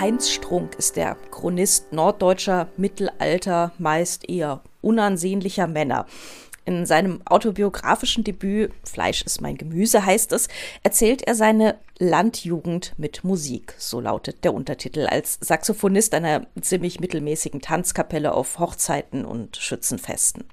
[0.00, 6.06] Heinz Strunk ist der Chronist norddeutscher Mittelalter, meist eher unansehnlicher Männer.
[6.64, 10.46] In seinem autobiografischen Debüt Fleisch ist mein Gemüse heißt es,
[10.84, 17.60] erzählt er seine Landjugend mit Musik, so lautet der Untertitel, als Saxophonist einer ziemlich mittelmäßigen
[17.60, 20.44] Tanzkapelle auf Hochzeiten und Schützenfesten.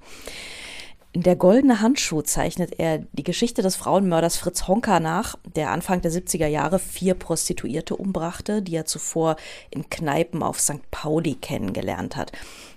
[1.16, 6.02] In der goldene Handschuh zeichnet er die Geschichte des Frauenmörders Fritz Honka nach, der Anfang
[6.02, 9.36] der 70er Jahre vier Prostituierte umbrachte, die er zuvor
[9.70, 10.90] in Kneipen auf St.
[10.90, 12.32] Pauli kennengelernt hat.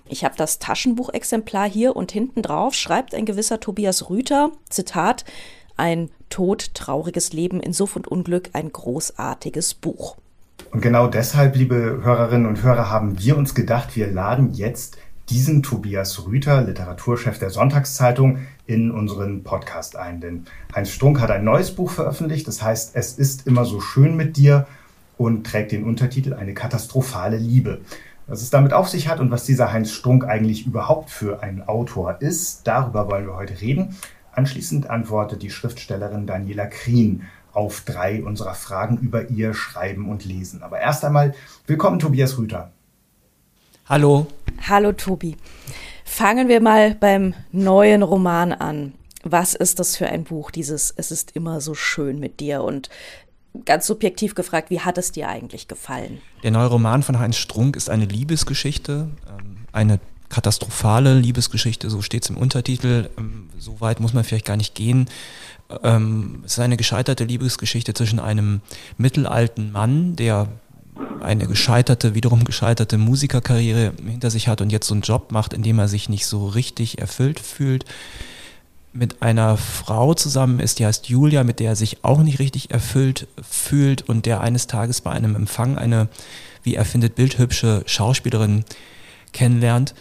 [0.08, 5.26] Ich habe das Taschenbuchexemplar hier und hinten drauf schreibt ein gewisser Tobias Rüther, Zitat,
[5.76, 10.16] ein todtrauriges Leben in Suff und Unglück, ein großartiges Buch.
[10.70, 14.96] Und genau deshalb, liebe Hörerinnen und Hörer, haben wir uns gedacht, wir laden jetzt
[15.30, 20.20] diesen Tobias Rüther, Literaturchef der Sonntagszeitung, in unseren Podcast ein.
[20.20, 20.44] Denn
[20.74, 24.36] Heinz Strunk hat ein neues Buch veröffentlicht, das heißt Es ist immer so schön mit
[24.36, 24.66] dir
[25.16, 27.80] und trägt den Untertitel Eine katastrophale Liebe.
[28.26, 31.66] Was es damit auf sich hat und was dieser Heinz Strunk eigentlich überhaupt für ein
[31.66, 33.96] Autor ist, darüber wollen wir heute reden.
[34.32, 40.62] Anschließend antwortet die Schriftstellerin Daniela Krien auf drei unserer Fragen über ihr Schreiben und Lesen.
[40.62, 41.34] Aber erst einmal
[41.66, 42.72] willkommen Tobias Rüther.
[43.90, 44.28] Hallo.
[44.68, 45.36] Hallo Tobi.
[46.04, 48.92] Fangen wir mal beim neuen Roman an.
[49.24, 52.62] Was ist das für ein Buch, dieses Es ist immer so schön mit dir?
[52.62, 52.88] Und
[53.64, 56.20] ganz subjektiv gefragt, wie hat es dir eigentlich gefallen?
[56.44, 62.22] Der neue Roman von Heinz Strunk ist eine Liebesgeschichte, ähm, eine katastrophale Liebesgeschichte, so steht
[62.22, 63.10] es im Untertitel.
[63.18, 65.08] Ähm, so weit muss man vielleicht gar nicht gehen.
[65.82, 68.60] Ähm, es ist eine gescheiterte Liebesgeschichte zwischen einem
[68.98, 70.46] mittelalten Mann, der
[71.20, 75.62] eine gescheiterte, wiederum gescheiterte Musikerkarriere hinter sich hat und jetzt so einen Job macht, in
[75.62, 77.84] dem er sich nicht so richtig erfüllt fühlt,
[78.92, 82.70] mit einer Frau zusammen ist, die heißt Julia, mit der er sich auch nicht richtig
[82.70, 86.08] erfüllt fühlt und der eines Tages bei einem Empfang eine,
[86.62, 88.64] wie er findet, bildhübsche Schauspielerin
[89.32, 89.94] kennenlernt,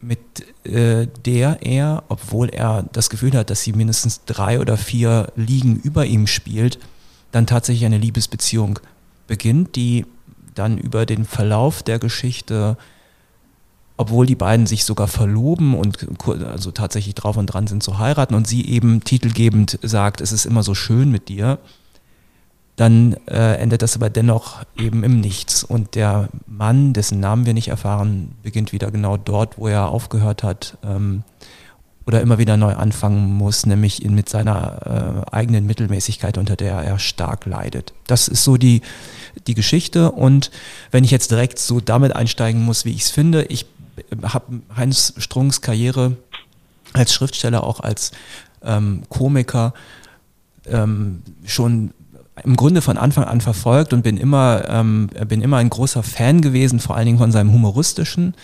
[0.00, 0.20] mit
[0.64, 5.76] äh, der er, obwohl er das Gefühl hat, dass sie mindestens drei oder vier Ligen
[5.76, 6.78] über ihm spielt,
[7.32, 8.78] dann tatsächlich eine Liebesbeziehung
[9.26, 10.04] beginnt, die
[10.54, 12.76] dann über den Verlauf der Geschichte,
[13.96, 16.06] obwohl die beiden sich sogar verloben und
[16.46, 20.46] also tatsächlich drauf und dran sind zu heiraten und sie eben titelgebend sagt, es ist
[20.46, 21.58] immer so schön mit dir,
[22.76, 25.62] dann äh, endet das aber dennoch eben im Nichts.
[25.62, 30.42] Und der Mann, dessen Namen wir nicht erfahren, beginnt wieder genau dort, wo er aufgehört
[30.42, 31.22] hat ähm,
[32.06, 36.74] oder immer wieder neu anfangen muss, nämlich in, mit seiner äh, eigenen Mittelmäßigkeit, unter der
[36.74, 37.94] er stark leidet.
[38.06, 38.82] Das ist so die,
[39.46, 40.12] die Geschichte.
[40.12, 40.50] Und
[40.90, 43.66] wenn ich jetzt direkt so damit einsteigen muss, wie ich es finde, ich
[44.22, 46.16] habe Heinz Strunks Karriere
[46.92, 48.12] als Schriftsteller, auch als
[48.62, 49.72] ähm, Komiker
[50.66, 51.92] ähm, schon
[52.42, 56.40] im Grunde von Anfang an verfolgt und bin immer, ähm, bin immer ein großer Fan
[56.40, 58.34] gewesen, vor allen Dingen von seinem humoristischen,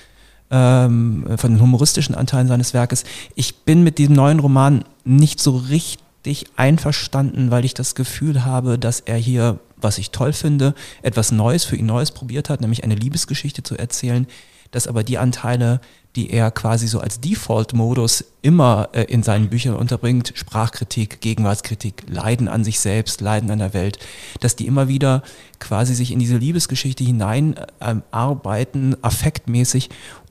[0.50, 3.04] ähm, von den humoristischen Anteilen seines Werkes.
[3.34, 8.78] Ich bin mit diesem neuen Roman nicht so richtig einverstanden, weil ich das Gefühl habe,
[8.78, 12.84] dass er hier was ich toll finde, etwas Neues für ihn Neues probiert hat, nämlich
[12.84, 14.26] eine Liebesgeschichte zu erzählen,
[14.70, 15.80] dass aber die Anteile,
[16.16, 22.48] die er quasi so als Default-Modus immer äh, in seinen Büchern unterbringt, Sprachkritik, Gegenwartskritik, Leiden
[22.48, 23.98] an sich selbst, Leiden an der Welt,
[24.40, 25.22] dass die immer wieder
[25.58, 29.90] quasi sich in diese Liebesgeschichte hineinarbeiten, ähm, affektmäßig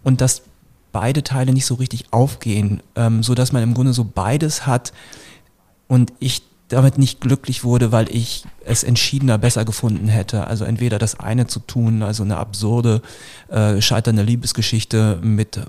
[0.09, 0.41] und dass
[0.91, 4.91] beide Teile nicht so richtig aufgehen, ähm, so dass man im Grunde so beides hat
[5.87, 10.47] und ich damit nicht glücklich wurde, weil ich es entschiedener besser gefunden hätte.
[10.47, 13.01] Also entweder das eine zu tun, also eine absurde,
[13.49, 15.59] äh, scheiternde Liebesgeschichte mit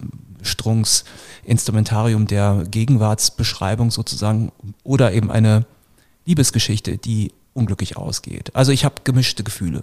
[0.42, 1.04] Strunks
[1.44, 4.52] Instrumentarium der Gegenwartsbeschreibung sozusagen,
[4.84, 5.66] oder eben eine
[6.24, 8.54] Liebesgeschichte, die unglücklich ausgeht.
[8.54, 9.82] Also ich habe gemischte Gefühle.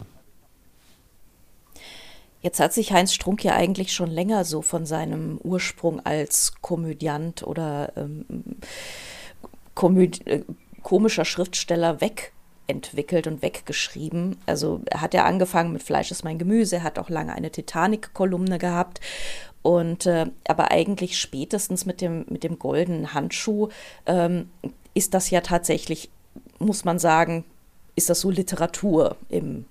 [2.47, 7.43] Jetzt hat sich Heinz Strunk ja eigentlich schon länger so von seinem Ursprung als Komödiant
[7.43, 8.25] oder ähm,
[9.75, 10.45] Komöd äh,
[10.81, 14.37] komischer Schriftsteller wegentwickelt und weggeschrieben.
[14.45, 17.51] Also er hat ja angefangen mit Fleisch ist mein Gemüse, er hat auch lange eine
[17.51, 19.01] Titanic-Kolumne gehabt.
[19.61, 23.67] Und äh, aber eigentlich spätestens mit dem, mit dem goldenen Handschuh
[24.05, 24.49] ähm,
[24.93, 26.09] ist das ja tatsächlich,
[26.59, 27.43] muss man sagen,
[27.97, 29.65] ist das so Literatur im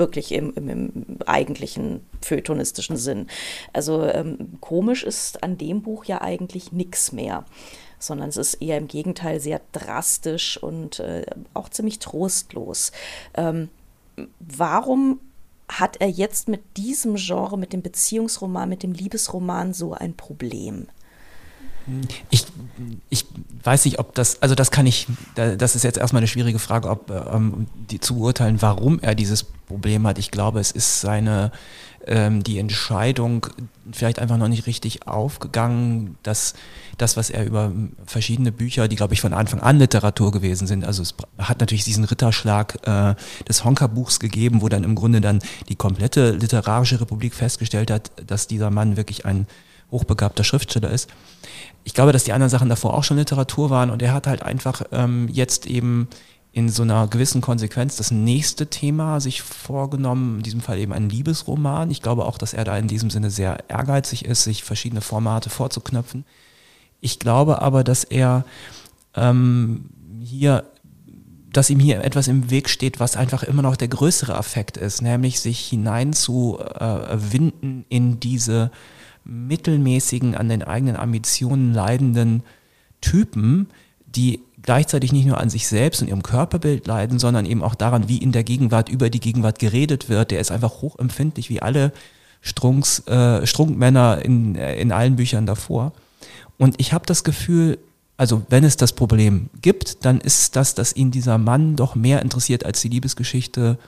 [0.00, 0.92] wirklich im, im, im
[1.26, 3.28] eigentlichen feuilletonistischen Sinn.
[3.72, 7.44] Also ähm, komisch ist an dem Buch ja eigentlich nichts mehr
[8.02, 12.92] sondern es ist eher im Gegenteil sehr drastisch und äh, auch ziemlich trostlos.
[13.34, 13.68] Ähm,
[14.40, 15.20] warum
[15.68, 20.88] hat er jetzt mit diesem Genre, mit dem Beziehungsroman, mit dem Liebesroman so ein Problem?
[22.30, 22.44] Ich,
[23.08, 23.26] ich
[23.62, 26.88] weiß nicht, ob das, also das kann ich, das ist jetzt erstmal eine schwierige Frage,
[26.88, 30.18] ob ähm, die zu beurteilen, warum er dieses Problem hat.
[30.18, 31.52] Ich glaube, es ist seine,
[32.06, 33.46] ähm, die Entscheidung
[33.92, 36.54] vielleicht einfach noch nicht richtig aufgegangen, dass
[36.98, 37.72] das, was er über
[38.06, 41.84] verschiedene Bücher, die glaube ich von Anfang an Literatur gewesen sind, also es hat natürlich
[41.84, 43.14] diesen Ritterschlag äh,
[43.48, 48.46] des Honka-Buchs gegeben, wo dann im Grunde dann die komplette literarische Republik festgestellt hat, dass
[48.46, 49.46] dieser Mann wirklich ein
[49.90, 51.08] hochbegabter Schriftsteller ist.
[51.84, 54.42] Ich glaube, dass die anderen Sachen davor auch schon Literatur waren und er hat halt
[54.42, 56.08] einfach ähm, jetzt eben
[56.52, 61.08] in so einer gewissen Konsequenz das nächste Thema sich vorgenommen, in diesem Fall eben ein
[61.08, 61.92] Liebesroman.
[61.92, 65.48] Ich glaube auch, dass er da in diesem Sinne sehr ehrgeizig ist, sich verschiedene Formate
[65.48, 66.24] vorzuknöpfen.
[67.00, 68.44] Ich glaube aber, dass er
[69.14, 69.90] ähm,
[70.20, 70.64] hier,
[71.52, 75.02] dass ihm hier etwas im Weg steht, was einfach immer noch der größere Affekt ist,
[75.02, 78.72] nämlich sich hineinzuwinden äh, in diese
[79.24, 82.42] mittelmäßigen, an den eigenen Ambitionen leidenden
[83.00, 83.68] Typen,
[84.06, 88.08] die gleichzeitig nicht nur an sich selbst und ihrem Körperbild leiden, sondern eben auch daran,
[88.08, 90.30] wie in der Gegenwart über die Gegenwart geredet wird.
[90.30, 91.92] Der ist einfach hochempfindlich, wie alle
[92.42, 95.92] Strunks, äh, Strunkmänner in, äh, in allen Büchern davor.
[96.58, 97.78] Und ich habe das Gefühl,
[98.16, 102.20] also wenn es das Problem gibt, dann ist das, dass ihn dieser Mann doch mehr
[102.20, 103.78] interessiert als die Liebesgeschichte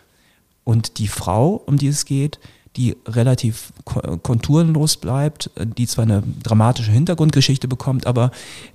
[0.64, 2.38] und die Frau, um die es geht,
[2.76, 8.30] die relativ konturenlos bleibt, die zwar eine dramatische Hintergrundgeschichte bekommt, aber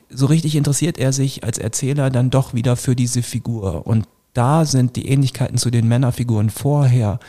[0.09, 3.87] so richtig interessiert er sich als Erzähler dann doch wieder für diese Figur.
[3.87, 7.19] Und da sind die Ähnlichkeiten zu den Männerfiguren vorher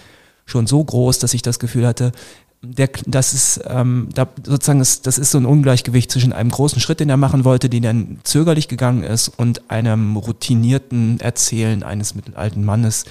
[0.45, 2.13] schon so groß, dass ich das Gefühl hatte,
[2.61, 6.81] der, das ist ähm, da sozusagen ist, das ist so ein Ungleichgewicht zwischen einem großen
[6.81, 12.15] Schritt, den er machen wollte, den dann zögerlich gegangen ist, und einem routinierten Erzählen eines
[12.15, 13.05] mittelalten Mannes,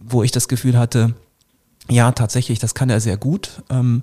[0.00, 1.14] wo ich das Gefühl hatte,
[1.88, 4.02] ja, tatsächlich, das kann er sehr gut, ähm,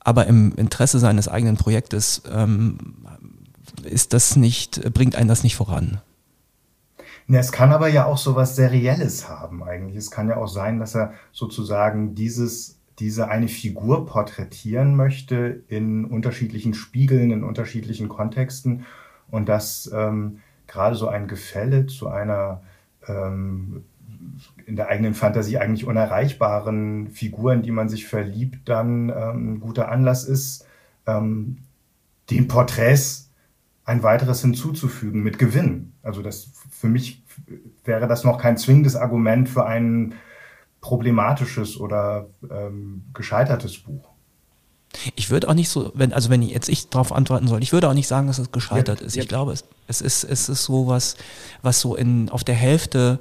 [0.00, 2.78] aber im Interesse seines eigenen Projektes ähm,
[3.82, 6.00] ist das nicht, bringt einen das nicht voran.
[7.26, 9.96] Ja, es kann aber ja auch so was Serielles haben eigentlich.
[9.96, 16.04] Es kann ja auch sein, dass er sozusagen dieses, diese eine Figur porträtieren möchte in
[16.04, 18.84] unterschiedlichen Spiegeln, in unterschiedlichen Kontexten
[19.30, 22.60] und dass ähm, gerade so ein Gefälle zu einer
[23.08, 23.84] ähm,
[24.66, 29.88] in der eigenen Fantasie eigentlich unerreichbaren Figuren, die man sich verliebt, dann ähm, ein guter
[29.88, 30.66] Anlass ist,
[31.06, 31.58] ähm,
[32.30, 33.30] den Porträts
[33.84, 35.92] ein weiteres hinzuzufügen mit Gewinn.
[36.02, 37.22] Also das für mich
[37.84, 40.14] wäre das noch kein zwingendes Argument für ein
[40.80, 44.08] problematisches oder ähm, gescheitertes Buch.
[45.16, 47.88] Ich würde auch nicht so, wenn, also wenn jetzt ich darauf antworten soll, ich würde
[47.88, 49.16] auch nicht sagen, dass es gescheitert ja, ist.
[49.16, 49.28] Ich ja.
[49.28, 51.16] glaube, es, es, ist, es ist so was,
[51.62, 53.18] was so in, auf der Hälfte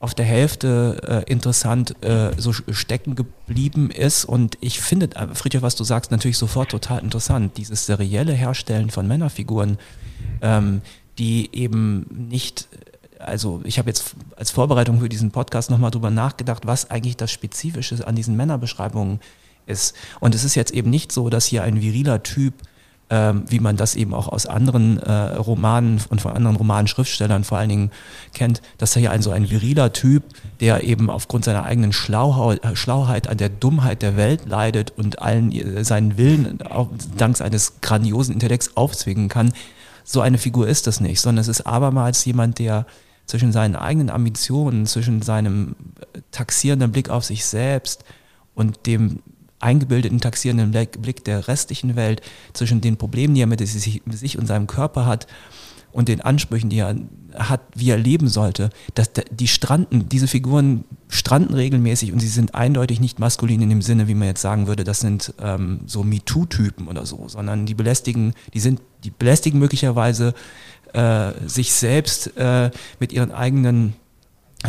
[0.00, 4.24] auf der Hälfte äh, interessant äh, so stecken geblieben ist.
[4.24, 7.58] Und ich finde, äh, Friedrich, was du sagst, natürlich sofort total interessant.
[7.58, 9.78] Dieses serielle Herstellen von Männerfiguren,
[10.40, 10.80] ähm,
[11.18, 12.66] die eben nicht,
[13.18, 17.30] also ich habe jetzt als Vorbereitung für diesen Podcast nochmal drüber nachgedacht, was eigentlich das
[17.30, 19.20] Spezifische an diesen Männerbeschreibungen
[19.66, 19.94] ist.
[20.18, 22.54] Und es ist jetzt eben nicht so, dass hier ein viriler Typ
[23.10, 27.58] ähm, wie man das eben auch aus anderen äh, Romanen und von anderen Romanschriftstellern vor
[27.58, 27.90] allen Dingen
[28.34, 30.22] kennt, dass er hier ein so ein viriler Typ,
[30.60, 35.20] der eben aufgrund seiner eigenen Schlauheit, äh, Schlauheit an der Dummheit der Welt leidet und
[35.20, 39.52] allen seinen Willen auch dank seines grandiosen Intellekts aufzwingen kann.
[40.04, 42.86] So eine Figur ist das nicht, sondern es ist abermals jemand, der
[43.26, 45.74] zwischen seinen eigenen Ambitionen, zwischen seinem
[46.14, 48.04] äh, taxierenden Blick auf sich selbst
[48.54, 49.20] und dem
[49.60, 54.66] eingebildeten, taxierenden Blick der restlichen Welt zwischen den Problemen, die er mit sich und seinem
[54.66, 55.26] Körper hat
[55.92, 56.96] und den Ansprüchen, die er
[57.34, 62.54] hat, wie er leben sollte, dass die stranden, diese Figuren stranden regelmäßig und sie sind
[62.54, 66.02] eindeutig nicht maskulin in dem Sinne, wie man jetzt sagen würde, das sind ähm, so
[66.02, 70.34] MeToo-Typen oder so, sondern die belästigen, die sind, die belästigen möglicherweise
[70.92, 73.94] äh, sich selbst äh, mit ihren eigenen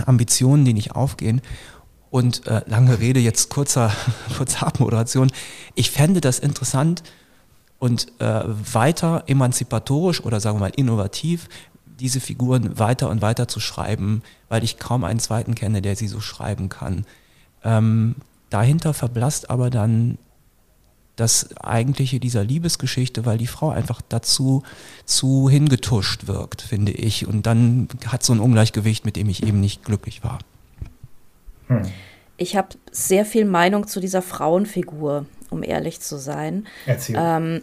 [0.05, 1.41] Ambitionen, die nicht aufgehen.
[2.11, 3.91] Und äh, lange Rede, jetzt kurzer,
[4.37, 5.31] kurze Abmoderation.
[5.73, 7.01] Ich fände das interessant
[7.79, 11.47] und äh, weiter emanzipatorisch oder sagen wir mal innovativ,
[11.99, 16.07] diese Figuren weiter und weiter zu schreiben, weil ich kaum einen zweiten kenne, der sie
[16.07, 17.05] so schreiben kann.
[17.63, 18.15] Ähm,
[18.49, 20.17] dahinter verblasst aber dann
[21.15, 24.63] das eigentliche dieser Liebesgeschichte, weil die Frau einfach dazu
[25.05, 27.27] zu hingetuscht wirkt, finde ich.
[27.27, 30.39] Und dann hat so ein Ungleichgewicht, mit dem ich eben nicht glücklich war.
[31.71, 31.91] Hm.
[32.37, 36.67] Ich habe sehr viel Meinung zu dieser Frauenfigur, um ehrlich zu sein.
[36.85, 37.15] Erzähl.
[37.17, 37.61] Ähm,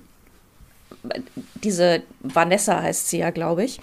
[1.62, 3.80] diese Vanessa heißt sie ja, glaube ich.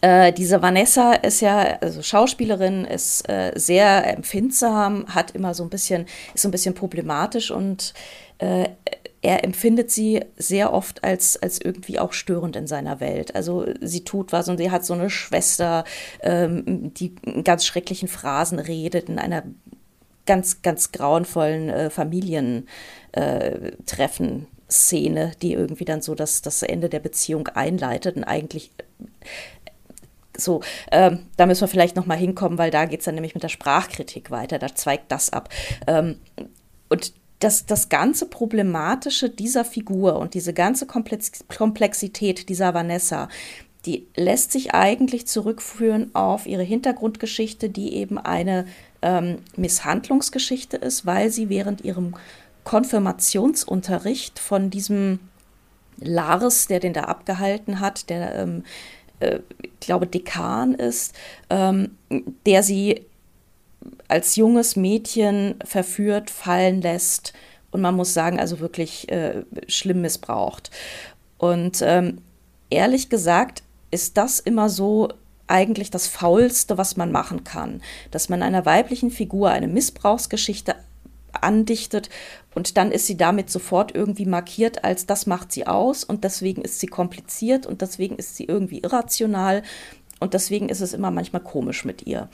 [0.00, 5.68] Äh, diese Vanessa ist ja, also Schauspielerin, ist äh, sehr empfindsam, hat immer so ein
[5.68, 7.92] bisschen, ist so ein bisschen problematisch und
[8.38, 8.70] äh,
[9.22, 13.34] er empfindet sie sehr oft als, als irgendwie auch störend in seiner Welt.
[13.34, 15.84] Also sie tut was und sie hat so eine Schwester,
[16.22, 19.42] ähm, die in ganz schrecklichen Phrasen redet, in einer
[20.26, 22.66] ganz, ganz grauenvollen äh, Familientreffen.
[23.12, 28.70] Äh, Szene, die irgendwie dann so das, das Ende der Beziehung einleitet und eigentlich
[30.36, 33.34] so, ähm, da müssen wir vielleicht noch mal hinkommen, weil da geht es dann nämlich
[33.34, 35.48] mit der Sprachkritik weiter, da zweigt das ab.
[35.86, 36.20] Ähm,
[36.88, 43.28] und das, das ganze Problematische dieser Figur und diese ganze Komplexität dieser Vanessa,
[43.86, 48.66] die lässt sich eigentlich zurückführen auf ihre Hintergrundgeschichte, die eben eine
[49.00, 52.14] ähm, Misshandlungsgeschichte ist, weil sie während ihrem
[52.64, 55.18] Konfirmationsunterricht von diesem
[55.98, 58.64] Lars, der den da abgehalten hat, der, ähm,
[59.20, 61.14] äh, ich glaube, Dekan ist,
[61.48, 61.96] ähm,
[62.44, 63.06] der sie
[64.08, 67.32] als junges Mädchen verführt, fallen lässt
[67.70, 70.70] und man muss sagen, also wirklich äh, schlimm missbraucht.
[71.38, 72.18] Und ähm,
[72.68, 75.08] ehrlich gesagt ist das immer so
[75.46, 77.82] eigentlich das Faulste, was man machen kann,
[78.12, 80.76] dass man einer weiblichen Figur eine Missbrauchsgeschichte
[81.32, 82.08] andichtet
[82.54, 86.62] und dann ist sie damit sofort irgendwie markiert als das macht sie aus und deswegen
[86.62, 89.62] ist sie kompliziert und deswegen ist sie irgendwie irrational
[90.18, 92.28] und deswegen ist es immer manchmal komisch mit ihr.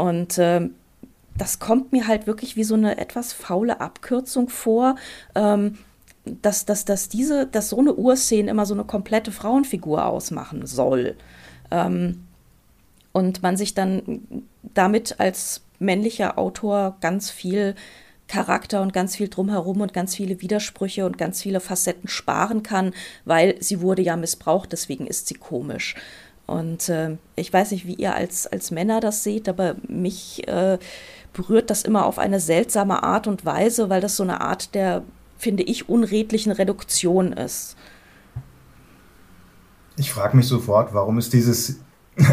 [0.00, 0.68] Und äh,
[1.36, 4.96] das kommt mir halt wirklich wie so eine etwas faule Abkürzung vor,
[5.34, 5.76] ähm,
[6.24, 11.16] dass, dass, dass, diese, dass so eine Urszene immer so eine komplette Frauenfigur ausmachen soll.
[11.70, 12.24] Ähm,
[13.12, 17.74] und man sich dann damit als männlicher Autor ganz viel
[18.26, 22.94] Charakter und ganz viel drumherum und ganz viele Widersprüche und ganz viele Facetten sparen kann,
[23.24, 25.96] weil sie wurde ja missbraucht, deswegen ist sie komisch.
[26.50, 30.78] Und äh, ich weiß nicht, wie ihr als, als Männer das seht, aber mich äh,
[31.32, 35.04] berührt das immer auf eine seltsame Art und Weise, weil das so eine Art der,
[35.38, 37.76] finde ich, unredlichen Reduktion ist.
[39.96, 41.78] Ich frage mich sofort, warum es dieses.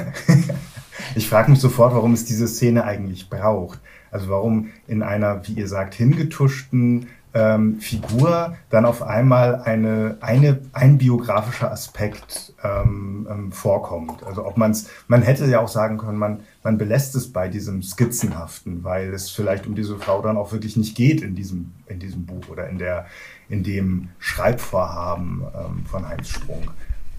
[1.15, 3.79] ich frage mich sofort, warum es diese Szene eigentlich braucht.
[4.09, 7.07] Also warum in einer, wie ihr sagt, hingetuschten
[7.38, 14.24] ähm, Figur dann auf einmal eine, eine, ein biografischer Aspekt ähm, ähm, vorkommt.
[14.24, 17.48] Also ob man es, man hätte ja auch sagen können, man, man belässt es bei
[17.48, 21.74] diesem Skizzenhaften, weil es vielleicht um diese Frau dann auch wirklich nicht geht in diesem,
[21.86, 23.06] in diesem Buch oder in, der,
[23.50, 26.72] in dem Schreibvorhaben ähm, von Heinz Strunk.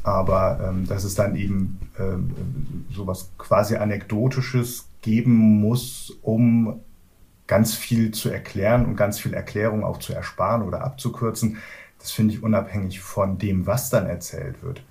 [0.02, 2.34] Aber ähm, dass es dann eben ähm,
[2.92, 6.80] sowas quasi Anekdotisches geben muss, um
[7.48, 11.58] ganz viel zu erklären und ganz viel Erklärung auch zu ersparen oder abzukürzen,
[11.98, 14.82] das finde ich unabhängig von dem, was dann erzählt wird,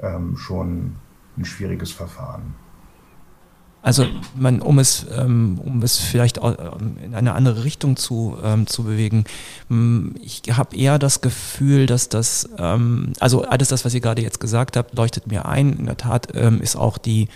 [0.00, 0.96] ähm, schon
[1.38, 2.54] ein schwieriges Verfahren.
[3.82, 4.04] Also
[4.36, 8.84] man, um es, ähm, um es vielleicht ähm, in eine andere Richtung zu, ähm, zu
[8.84, 9.24] bewegen,
[10.20, 14.76] ich habe eher das Gefühl, dass das, also alles das, was ihr gerade jetzt gesagt
[14.76, 15.78] habt, leuchtet mir ein.
[15.78, 17.28] In der Tat ist auch die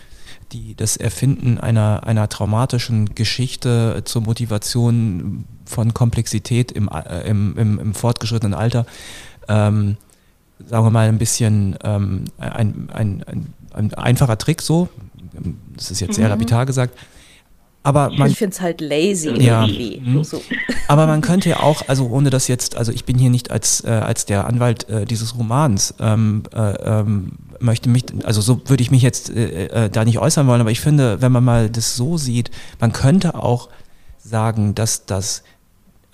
[0.52, 7.78] die, das Erfinden einer, einer traumatischen Geschichte zur Motivation von Komplexität im, äh, im, im,
[7.78, 8.86] im, fortgeschrittenen Alter,
[9.48, 9.96] ähm,
[10.66, 14.88] sagen wir mal, ein bisschen ähm, ein, ein, ein, ein, einfacher Trick so.
[15.76, 16.30] Das ist jetzt sehr mhm.
[16.30, 16.96] lapidar gesagt.
[17.84, 20.00] Aber man, ich finde es halt lazy ja, irgendwie.
[20.04, 20.24] Mhm.
[20.24, 20.42] So.
[20.88, 23.84] Aber man könnte ja auch, also ohne das jetzt, also ich bin hier nicht als,
[23.84, 28.82] äh, als der Anwalt äh, dieses Romans, ähm, äh, ähm, möchte mich, also so würde
[28.82, 31.70] ich mich jetzt äh, äh, da nicht äußern wollen, aber ich finde, wenn man mal
[31.70, 32.50] das so sieht,
[32.80, 33.68] man könnte auch
[34.18, 35.44] sagen, dass das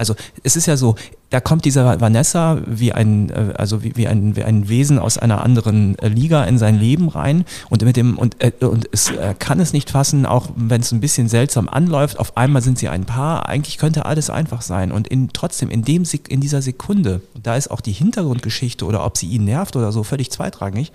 [0.01, 0.95] also es ist ja so,
[1.31, 5.17] da kommt dieser Vanessa wie ein, äh, also wie, wie, ein, wie ein Wesen aus
[5.17, 9.13] einer anderen äh, Liga in sein Leben rein und mit dem und, äh, und es
[9.39, 12.19] kann es nicht fassen, auch wenn es ein bisschen seltsam anläuft.
[12.19, 13.49] Auf einmal sind sie ein Paar.
[13.49, 17.71] Eigentlich könnte alles einfach sein und in, trotzdem in dem in dieser Sekunde, da ist
[17.71, 20.91] auch die Hintergrundgeschichte oder ob sie ihn nervt oder so völlig zweitrangig.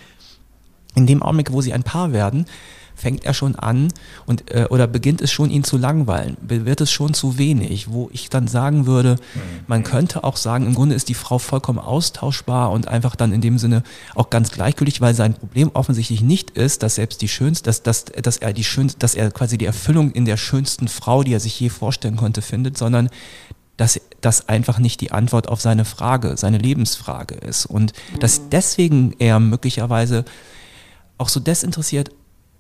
[0.96, 2.46] In dem Augenblick, wo sie ein Paar werden,
[2.96, 3.90] fängt er schon an
[4.26, 8.10] und äh, oder beginnt es schon ihn zu langweilen, wird es schon zu wenig, wo
[8.14, 9.18] ich dann sagen würde,
[9.68, 13.42] man könnte auch sagen, im Grunde ist die Frau vollkommen austauschbar und einfach dann in
[13.42, 13.84] dem Sinne
[14.16, 18.06] auch ganz gleichgültig, weil sein Problem offensichtlich nicht ist, dass selbst die schönste, dass, dass,
[18.06, 21.40] dass er die schönste, dass er quasi die Erfüllung in der schönsten Frau, die er
[21.40, 23.10] sich je vorstellen konnte, findet, sondern
[23.78, 27.66] dass das einfach nicht die Antwort auf seine Frage, seine Lebensfrage ist.
[27.66, 28.50] Und dass mhm.
[28.52, 30.26] deswegen er möglicherweise
[31.18, 32.12] auch so desinteressiert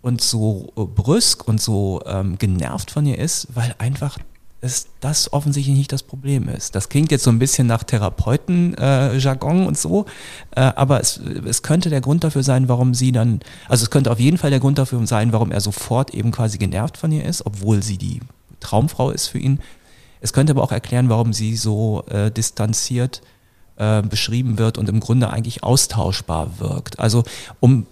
[0.05, 4.19] und so äh, brüsk und so ähm, genervt von ihr ist, weil einfach
[4.61, 6.75] es das offensichtlich nicht das Problem ist.
[6.75, 10.05] Das klingt jetzt so ein bisschen nach Therapeuten-Jargon äh, und so,
[10.55, 14.11] äh, aber es, es könnte der Grund dafür sein, warum sie dann, also es könnte
[14.11, 17.25] auf jeden Fall der Grund dafür sein, warum er sofort eben quasi genervt von ihr
[17.25, 18.19] ist, obwohl sie die
[18.59, 19.59] Traumfrau ist für ihn.
[20.21, 23.23] Es könnte aber auch erklären, warum sie so äh, distanziert
[23.77, 26.99] äh, beschrieben wird und im Grunde eigentlich austauschbar wirkt.
[26.99, 27.23] Also
[27.59, 27.87] um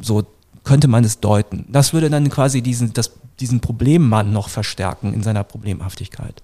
[0.00, 0.24] so
[0.64, 1.66] könnte man es deuten.
[1.68, 6.42] Das würde dann quasi diesen, das, diesen Problemmann noch verstärken in seiner Problemhaftigkeit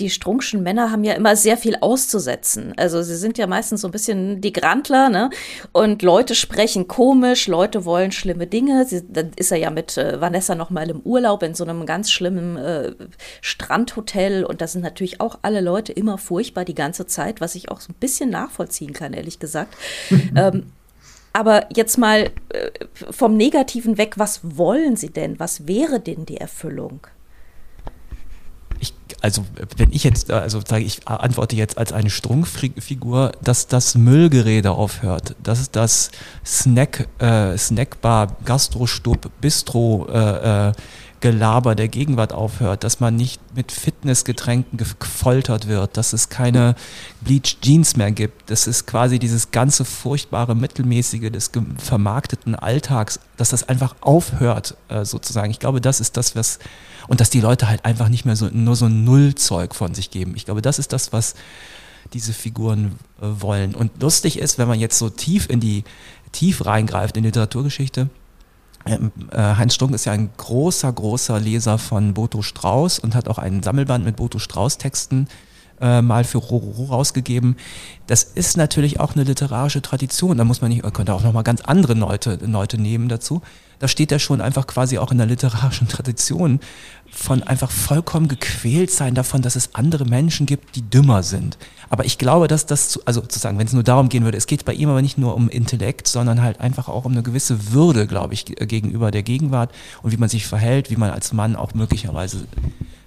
[0.00, 2.74] die Strunkschen Männer haben ja immer sehr viel auszusetzen.
[2.76, 5.30] Also sie sind ja meistens so ein bisschen die Grantler, ne?
[5.70, 8.84] Und Leute sprechen komisch, Leute wollen schlimme Dinge.
[8.86, 11.86] Sie, dann ist er ja mit äh, Vanessa noch mal im Urlaub in so einem
[11.86, 12.92] ganz schlimmen äh,
[13.40, 17.70] Strandhotel und da sind natürlich auch alle Leute immer furchtbar die ganze Zeit, was ich
[17.70, 19.76] auch so ein bisschen nachvollziehen kann, ehrlich gesagt.
[20.34, 20.72] ähm,
[21.34, 22.70] aber jetzt mal äh,
[23.10, 25.38] vom Negativen weg, was wollen Sie denn?
[25.38, 27.06] Was wäre denn die Erfüllung?
[29.20, 29.44] also
[29.76, 35.34] wenn ich jetzt, also sage ich, antworte jetzt als eine Strunkfigur, dass das Müllgerede aufhört,
[35.42, 36.10] dass das
[36.44, 40.72] Snack, äh, Snackbar, Gastrostub, Bistro, äh, äh,
[41.24, 46.74] Gelaber der Gegenwart aufhört, dass man nicht mit Fitnessgetränken gefoltert wird, dass es keine
[47.22, 53.48] Bleach Jeans mehr gibt, dass es quasi dieses ganze furchtbare Mittelmäßige des vermarkteten Alltags, dass
[53.48, 55.50] das einfach aufhört, äh, sozusagen.
[55.50, 56.58] Ich glaube, das ist das, was
[57.08, 60.34] und dass die Leute halt einfach nicht mehr so nur so Nullzeug von sich geben.
[60.36, 61.36] Ich glaube, das ist das, was
[62.12, 63.74] diese Figuren äh, wollen.
[63.74, 65.84] Und lustig ist, wenn man jetzt so tief in die
[66.32, 68.10] tief reingreift in die Literaturgeschichte.
[68.86, 73.28] Ähm, äh, Heinz Strunk ist ja ein großer, großer Leser von Boto Strauß und hat
[73.28, 75.28] auch einen Sammelband mit Boto Strauß Texten
[75.80, 77.56] äh, mal für Rororo rausgegeben.
[78.06, 80.38] Das ist natürlich auch eine literarische Tradition.
[80.38, 83.42] Da muss man nicht, man könnte auch noch mal ganz andere Leute, Leute nehmen dazu.
[83.78, 86.60] Da steht er schon einfach quasi auch in der literarischen Tradition
[87.10, 91.58] von einfach vollkommen gequält sein davon, dass es andere Menschen gibt, die dümmer sind.
[91.88, 94.64] Aber ich glaube, dass das, also sozusagen, wenn es nur darum gehen würde, es geht
[94.64, 98.06] bei ihm aber nicht nur um Intellekt, sondern halt einfach auch um eine gewisse Würde,
[98.06, 101.74] glaube ich, gegenüber der Gegenwart und wie man sich verhält, wie man als Mann auch
[101.74, 102.46] möglicherweise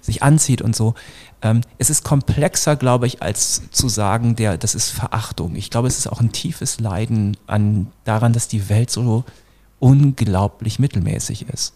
[0.00, 0.94] sich anzieht und so.
[1.42, 5.54] Ähm, es ist komplexer, glaube ich, als zu sagen, der, das ist Verachtung.
[5.54, 9.24] Ich glaube, es ist auch ein tiefes Leiden an, daran, dass die Welt so
[9.80, 11.74] unglaublich mittelmäßig ist.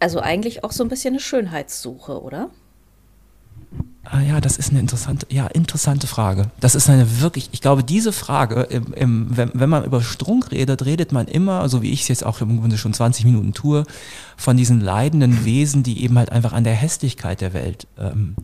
[0.00, 2.50] Also eigentlich auch so ein bisschen eine Schönheitssuche, oder?
[4.04, 6.50] Ah ja, das ist eine interessante, ja, interessante Frage.
[6.58, 10.50] Das ist eine wirklich, ich glaube, diese Frage, im, im, wenn, wenn man über Strunk
[10.50, 13.52] redet, redet man immer, so wie ich es jetzt auch im Grunde schon 20 Minuten
[13.52, 13.84] tue,
[14.36, 18.34] von diesen leidenden Wesen, die eben halt einfach an der Hässlichkeit der Welt ähm,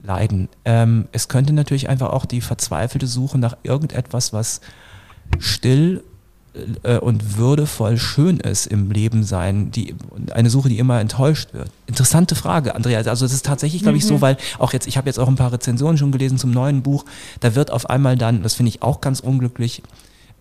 [0.00, 0.48] leiden.
[0.64, 4.60] Ähm, es könnte natürlich einfach auch die verzweifelte Suche nach irgendetwas, was
[5.38, 6.02] still
[6.82, 9.94] äh, und würdevoll schön ist im Leben sein, die,
[10.32, 11.70] eine Suche, die immer enttäuscht wird.
[11.86, 12.98] Interessante Frage, Andrea.
[12.98, 14.20] Also es ist tatsächlich, glaube ich, so, mhm.
[14.20, 17.04] weil auch jetzt, ich habe jetzt auch ein paar Rezensionen schon gelesen zum neuen Buch,
[17.38, 19.82] da wird auf einmal dann, das finde ich auch ganz unglücklich,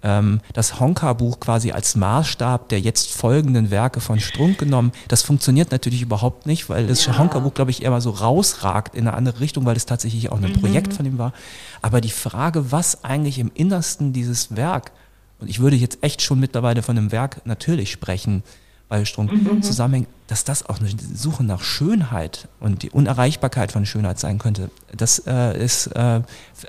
[0.01, 4.93] das Honka-Buch quasi als Maßstab der jetzt folgenden Werke von Strunk genommen.
[5.09, 7.17] Das funktioniert natürlich überhaupt nicht, weil das ja.
[7.17, 10.37] Honka-Buch, glaube ich, eher mal so rausragt in eine andere Richtung, weil es tatsächlich auch
[10.41, 10.61] ein mhm.
[10.61, 11.33] Projekt von ihm war.
[11.81, 14.91] Aber die Frage, was eigentlich im Innersten dieses Werk
[15.39, 18.43] und ich würde jetzt echt schon mittlerweile von einem Werk natürlich sprechen,
[18.89, 19.61] bei Strunk mhm.
[19.61, 24.71] zusammenhängt, dass das auch eine Suche nach Schönheit und die Unerreichbarkeit von Schönheit sein könnte.
[24.97, 26.21] Das äh, ist, äh,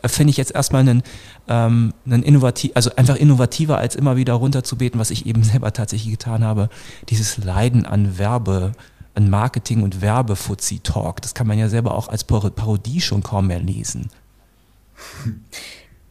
[0.04, 1.02] finde ich jetzt erstmal einen,
[1.48, 6.12] ähm, einen innovativ, also einfach innovativer als immer wieder runterzubeten, was ich eben selber tatsächlich
[6.12, 6.68] getan habe.
[7.08, 8.72] Dieses Leiden an Werbe,
[9.14, 13.60] an Marketing und Werbefuzzi-Talk, das kann man ja selber auch als Parodie schon kaum mehr
[13.60, 14.10] lesen.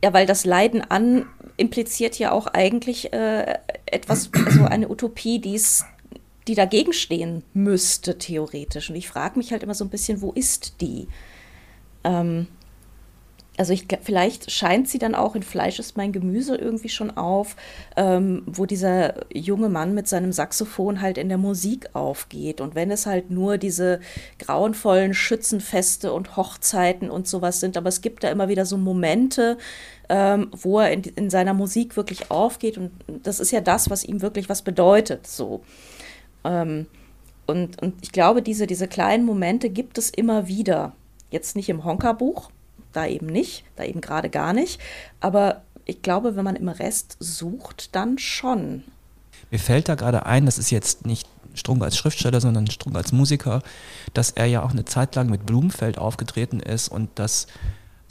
[0.04, 1.26] Ja, weil das Leiden an
[1.58, 5.56] impliziert ja auch eigentlich äh, etwas, also eine Utopie, die
[6.50, 8.90] die dagegen stehen müsste, theoretisch.
[8.90, 11.08] Und ich frage mich halt immer so ein bisschen, wo ist die?
[12.04, 12.48] Ähm,
[13.60, 17.56] also ich, vielleicht scheint sie dann auch in Fleisch ist mein Gemüse irgendwie schon auf,
[17.98, 22.62] ähm, wo dieser junge Mann mit seinem Saxophon halt in der Musik aufgeht.
[22.62, 24.00] Und wenn es halt nur diese
[24.40, 29.58] grauenvollen Schützenfeste und Hochzeiten und sowas sind, aber es gibt da immer wieder so Momente,
[30.08, 32.78] ähm, wo er in, in seiner Musik wirklich aufgeht.
[32.78, 32.92] Und
[33.24, 35.28] das ist ja das, was ihm wirklich was bedeutet.
[35.28, 35.62] So.
[36.43, 36.88] Ähm,
[37.45, 40.93] und, und ich glaube, diese, diese kleinen Momente gibt es immer wieder.
[41.32, 42.52] Jetzt nicht im Honka-Buch,
[42.93, 44.80] da eben nicht, da eben gerade gar nicht.
[45.19, 48.84] Aber ich glaube, wenn man im Rest sucht, dann schon.
[49.49, 53.12] Mir fällt da gerade ein, das ist jetzt nicht Strunk als Schriftsteller, sondern Strunk als
[53.12, 53.62] Musiker,
[54.13, 57.47] dass er ja auch eine Zeit lang mit Blumenfeld aufgetreten ist und dass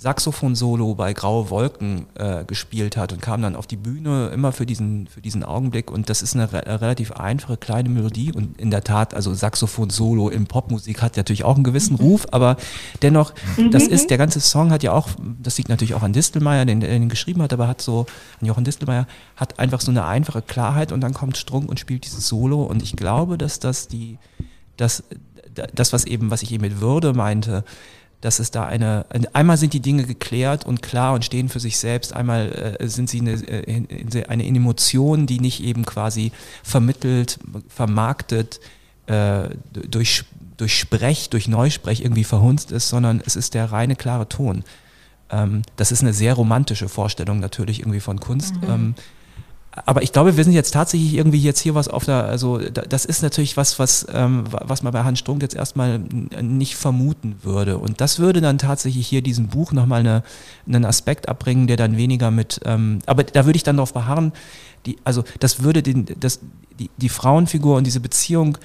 [0.01, 4.65] Saxophon-Solo bei Graue Wolken äh, gespielt hat und kam dann auf die Bühne immer für
[4.65, 5.91] diesen, für diesen Augenblick.
[5.91, 8.31] Und das ist eine re relativ einfache kleine Melodie.
[8.33, 12.03] Und in der Tat, also Saxophon-Solo in Popmusik hat natürlich auch einen gewissen mhm.
[12.03, 12.57] Ruf, aber
[13.03, 13.73] dennoch, mhm.
[13.73, 15.09] das ist, der ganze Song hat ja auch,
[15.43, 18.07] das liegt natürlich auch an Distelmeier, den er den geschrieben hat, aber hat so,
[18.41, 22.05] an Jochen Distelmeier, hat einfach so eine einfache Klarheit und dann kommt Strunk und spielt
[22.05, 22.63] dieses Solo.
[22.63, 24.19] Und ich glaube, dass das die,
[24.77, 25.03] dass
[25.75, 27.65] das, was eben, was ich eben mit Würde meinte,
[28.21, 31.79] dass es da eine, einmal sind die Dinge geklärt und klar und stehen für sich
[31.79, 36.33] selbst, einmal äh, sind sie eine, äh, eine Emotion, die nicht eben quasi
[36.65, 38.61] vermittelt, vermarktet,
[39.07, 40.25] äh, durch,
[40.57, 44.65] durch Sprech, durch Neusprech irgendwie verhunzt ist, sondern es ist der reine, klare Ton.
[45.31, 48.55] Ähm, das ist eine sehr romantische Vorstellung natürlich irgendwie von Kunst.
[48.57, 48.71] Mhm.
[48.71, 48.95] Ähm,
[49.87, 53.05] aber ich glaube, wir sind jetzt tatsächlich irgendwie jetzt hier was auf der, also das
[53.05, 57.79] ist natürlich was, was, ähm, was man bei Hans Strunk jetzt erstmal nicht vermuten würde.
[57.79, 60.23] Und das würde dann tatsächlich hier diesem Buch nochmal eine,
[60.67, 64.33] einen Aspekt abbringen, der dann weniger mit, ähm, aber da würde ich dann darauf beharren,
[64.87, 66.41] die, also das würde den, das,
[66.79, 68.59] die, die Frauenfigur und diese Beziehung,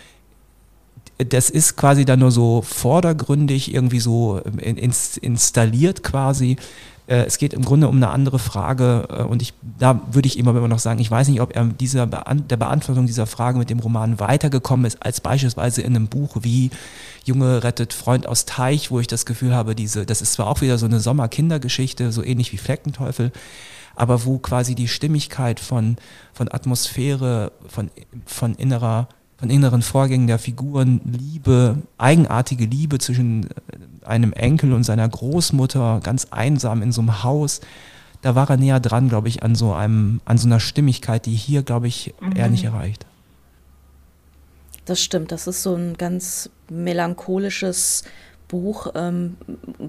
[1.18, 6.58] das ist quasi dann nur so vordergründig irgendwie so ähm, installiert quasi
[7.08, 10.52] es geht im Grunde um eine andere Frage äh, und ich, da würde ich immer
[10.52, 13.70] immer noch sagen, ich weiß nicht, ob er dieser Beant der Beantwortung dieser Frage mit
[13.70, 16.72] dem Roman weitergekommen ist, als beispielsweise in einem Buch wie
[17.26, 20.62] Junge rettet Freund aus Teich, wo ich das Gefühl habe, diese, das ist zwar auch
[20.62, 23.32] wieder so eine Sommerkindergeschichte, so ähnlich wie Fleckenteufel,
[23.96, 25.98] aber wo quasi die Stimmigkeit von,
[26.34, 27.92] von Atmosphäre, von,
[28.26, 29.08] von innerer
[29.44, 33.50] von inneren Vorgängen der Figuren, Liebe, eigenartige Liebe zwischen äh,
[34.06, 37.62] einem Enkel und seiner Großmutter, ganz einsam in so einem Haus.
[38.22, 41.36] Da war er näher dran, glaube ich, an so einem, an so einer Stimmigkeit, die
[41.36, 42.34] hier, glaube ich, mhm.
[42.34, 43.06] er nicht erreicht.
[44.86, 48.04] Das stimmt, das ist so ein ganz melancholisches
[48.48, 49.38] Buch, ähm,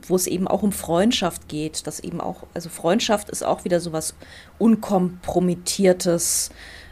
[0.06, 1.86] wo es eben auch um Freundschaft geht.
[1.86, 4.14] Das eben auch, also Freundschaft ist auch wieder so was
[4.58, 6.50] Unkompromittiertes,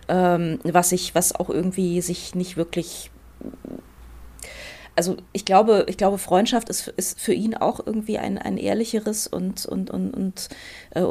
[0.08, 3.10] ähm, was ich, was auch irgendwie sich nicht wirklich
[4.96, 9.26] also ich glaube, ich glaube, Freundschaft ist, ist für ihn auch irgendwie ein, ein ehrlicheres
[9.26, 10.48] und, und, und, und
[10.90, 11.04] äh,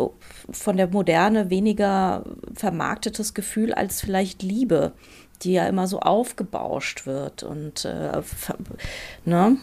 [0.51, 4.93] von der Moderne weniger vermarktetes Gefühl als vielleicht Liebe,
[5.41, 7.43] die ja immer so aufgebauscht wird.
[7.43, 8.21] Und äh,
[9.25, 9.57] ne?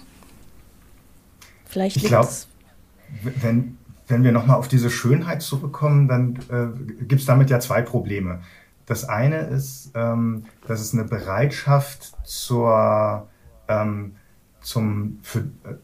[1.67, 2.29] Vielleicht ich glaube,
[3.23, 3.79] wenn,
[4.09, 8.41] wenn wir nochmal auf diese Schönheit zurückkommen, dann äh, gibt es damit ja zwei Probleme.
[8.87, 13.29] Das eine ist, ähm, dass es eine Bereitschaft zur,
[13.69, 14.13] ähm,
[14.61, 15.75] zum, für, äh,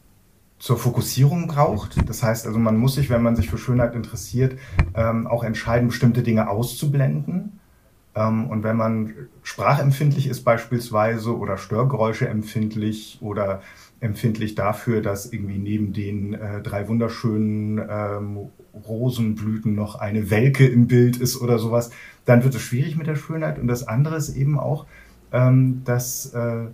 [0.59, 2.09] zur Fokussierung braucht.
[2.09, 4.59] Das heißt also, man muss sich, wenn man sich für Schönheit interessiert,
[4.95, 7.61] ähm, auch entscheiden, bestimmte Dinge auszublenden.
[8.15, 13.63] Ähm, und wenn man sprachempfindlich ist beispielsweise oder Störgeräusche empfindlich oder
[14.01, 18.49] empfindlich dafür, dass irgendwie neben den äh, drei wunderschönen ähm,
[18.87, 21.91] Rosenblüten noch eine Welke im Bild ist oder sowas,
[22.25, 23.59] dann wird es schwierig mit der Schönheit.
[23.59, 24.87] Und das andere ist eben auch,
[25.33, 26.67] ähm, dass äh,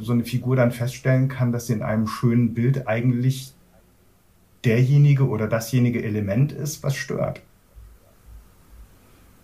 [0.00, 3.54] so eine Figur dann feststellen kann, dass sie in einem schönen Bild eigentlich
[4.64, 7.40] derjenige oder dasjenige Element ist, was stört.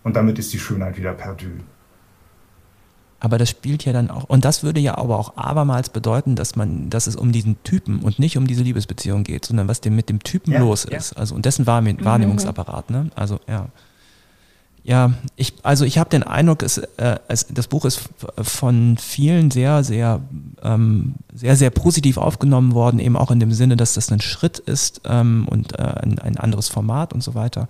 [0.03, 1.47] Und damit ist die Schönheit wieder perdu.
[3.19, 6.55] Aber das spielt ja dann auch, und das würde ja aber auch abermals bedeuten, dass
[6.55, 9.95] man, dass es um diesen Typen und nicht um diese Liebesbeziehung geht, sondern was dem
[9.95, 11.13] mit dem Typen ja, los ist.
[11.13, 11.17] Ja.
[11.17, 12.05] Also und dessen mhm.
[12.05, 13.09] Wahrnehmungsapparat, ne?
[13.15, 13.69] Also ja.
[14.87, 18.07] Ja, ich, also ich habe den Eindruck, es, äh, es, das Buch ist
[18.41, 20.21] von vielen sehr, sehr,
[20.63, 24.59] ähm, sehr, sehr positiv aufgenommen worden, eben auch in dem Sinne, dass das ein Schritt
[24.59, 27.67] ist ähm, und äh, ein, ein anderes Format und so weiter.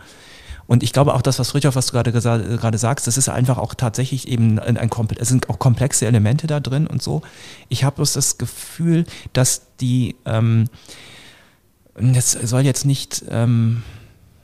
[0.67, 3.57] Und ich glaube auch das, was Friedhoff, was du gerade, gerade sagst, das ist einfach
[3.57, 7.23] auch tatsächlich eben ein, ein es sind auch komplexe Elemente da drin und so.
[7.67, 10.65] Ich habe bloß das Gefühl, dass die, ähm,
[11.95, 13.81] das soll jetzt nicht, ähm,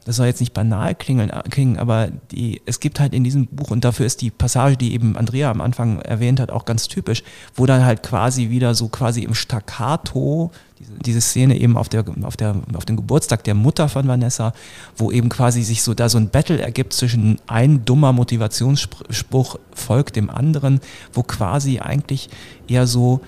[0.05, 3.71] das soll jetzt nicht banal klingeln, klingen, aber die, es gibt halt in diesem Buch,
[3.71, 7.23] und dafür ist die Passage, die eben Andrea am Anfang erwähnt hat, auch ganz typisch,
[7.55, 12.03] wo dann halt quasi wieder so quasi im Staccato diese, diese Szene eben auf, der,
[12.23, 14.53] auf, der, auf dem Geburtstag der Mutter von Vanessa,
[14.97, 20.15] wo eben quasi sich so da so ein Battle ergibt zwischen ein dummer Motivationsspruch folgt
[20.15, 20.81] dem anderen,
[21.13, 22.29] wo quasi eigentlich
[22.67, 23.21] eher so,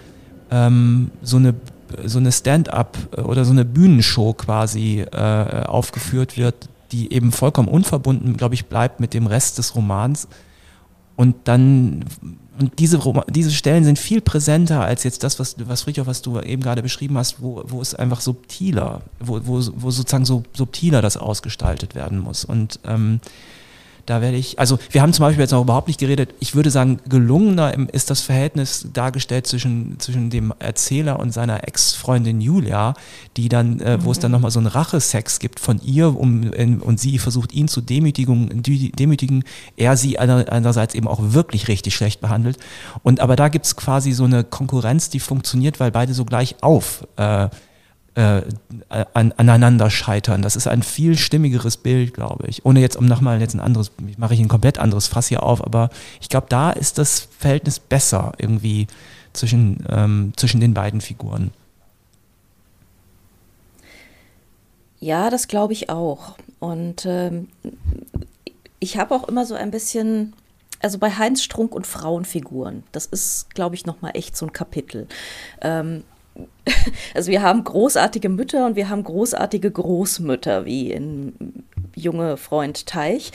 [0.52, 1.56] ähm, so eine
[2.06, 7.68] so eine Stand-up äh, oder so eine Bühnenshow quasi äh, aufgeführt wird, die eben vollkommen
[7.68, 10.28] unverbunden, glaube ich, bleibt mit dem Rest des Romans.
[11.16, 12.06] Und dann,
[12.60, 16.40] und diese, diese Stellen sind viel präsenter als jetzt das, was, was Friedhoff, was du
[16.40, 21.02] eben gerade beschrieben hast, wo, wo es einfach subtiler, wo, wo, wo sozusagen so subtiler
[21.02, 22.44] das ausgestaltet werden muss.
[22.46, 23.20] Und ähm,
[24.06, 26.70] da werde ich, also wir haben zum Beispiel jetzt noch überhaupt nicht geredet, ich würde
[26.70, 32.94] sagen, gelungener ist das Verhältnis dargestellt zwischen, zwischen dem Erzähler und seiner Ex-Freundin Julia,
[33.38, 34.12] die dann, äh, wo mhm.
[34.12, 37.68] es dann nochmal so einen Rachesex gibt von ihr um, in, und sie versucht ihn
[37.68, 39.44] zu demütigen, demütigen,
[39.76, 42.58] er sie einerseits eben auch wirklich richtig schlecht behandelt.
[43.04, 46.56] Und aber da gibt es quasi so eine Konkurrenz, die funktioniert, weil beide so gleich
[46.62, 47.50] auf äh,
[48.16, 48.42] äh,
[49.14, 50.42] an, aneinander scheitern.
[50.42, 52.66] Das ist ein viel stimmigeres Bild, glaube ich.
[52.66, 55.64] Ohne jetzt um nochmal jetzt ein anderes, mache ich ein komplett anderes Fass hier auf,
[55.64, 55.90] aber
[56.22, 58.88] ich glaube, da ist das Verhältnis besser irgendwie
[59.34, 61.52] zwischen, ähm, zwischen den beiden Figuren.
[65.00, 66.38] Ja, das glaube ich auch.
[66.60, 67.50] Und ähm,
[68.80, 70.34] ich habe auch immer so ein bisschen,
[70.82, 75.08] also bei Heinz Strunk und Frauenfiguren, das ist, glaube ich, nochmal echt so ein Kapitel.
[75.62, 76.06] Ähm,
[77.14, 81.34] also wir haben großartige Mütter und wir haben großartige Großmütter, wie in
[81.96, 83.32] Junge Freund Teich.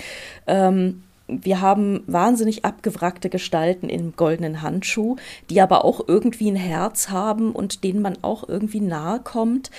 [0.47, 5.17] Ähm, wir haben wahnsinnig abgewrackte Gestalten im goldenen Handschuh,
[5.49, 9.71] die aber auch irgendwie ein Herz haben und denen man auch irgendwie nahe kommt.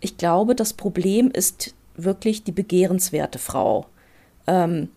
[0.00, 3.86] Ich glaube, das Problem ist wirklich die begehrenswerte Frau.
[4.46, 4.88] Ähm,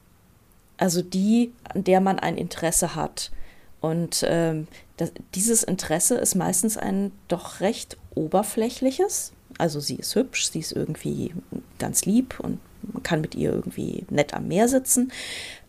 [0.78, 3.32] also die, an der man ein Interesse hat.
[3.86, 4.68] Und ähm,
[4.98, 9.32] das, dieses Interesse ist meistens ein doch recht oberflächliches.
[9.60, 11.36] Also sie ist hübsch, sie ist irgendwie
[11.78, 15.12] ganz lieb und man kann mit ihr irgendwie nett am Meer sitzen.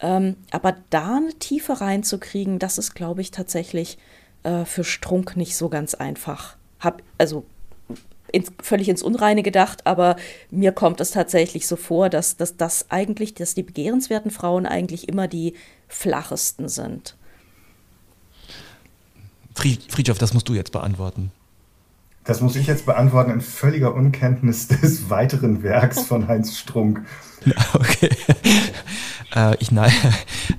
[0.00, 3.98] Ähm, aber da eine Tiefe reinzukriegen, das ist, glaube ich, tatsächlich
[4.44, 6.56] äh, für Strunk nicht so ganz einfach.
[6.80, 7.44] Hab, also
[8.32, 10.16] ins, völlig ins Unreine gedacht, aber
[10.50, 15.06] mir kommt es tatsächlich so vor, dass, dass das eigentlich, dass die begehrenswerten Frauen eigentlich
[15.06, 15.52] immer die
[15.86, 17.14] flachesten sind.
[19.56, 21.32] Friedhoff, das musst du jetzt beantworten.
[22.24, 27.02] Das muss ich jetzt beantworten in völliger Unkenntnis des weiteren Werks von Heinz Strunk.
[27.74, 28.10] Okay.
[29.36, 29.92] äh, ich nein.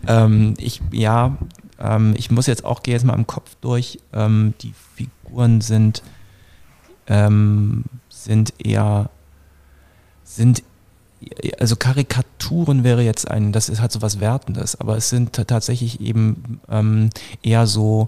[0.07, 1.37] Ähm, ich ja,
[1.81, 3.99] ähm, ich muss jetzt auch gehe jetzt mal im Kopf durch.
[4.13, 6.01] Ähm, die Figuren sind
[7.07, 9.09] ähm, sind eher
[10.23, 10.63] sind
[11.59, 15.99] also Karikaturen wäre jetzt ein, das ist halt so was Wertendes, aber es sind tatsächlich
[15.99, 17.09] eben ähm,
[17.41, 18.07] eher so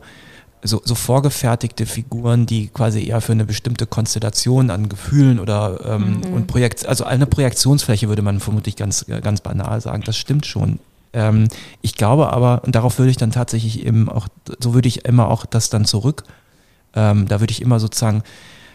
[0.61, 6.21] so, so vorgefertigte Figuren, die quasi eher für eine bestimmte Konstellation an Gefühlen oder ähm,
[6.21, 6.33] mhm.
[6.33, 10.03] und Projekt, also eine Projektionsfläche würde man vermutlich ganz, ganz banal sagen.
[10.05, 10.79] Das stimmt schon.
[11.13, 11.47] Ähm,
[11.81, 14.27] ich glaube aber, und darauf würde ich dann tatsächlich eben auch,
[14.59, 16.23] so würde ich immer auch das dann zurück,
[16.93, 18.23] ähm, da würde ich immer sozusagen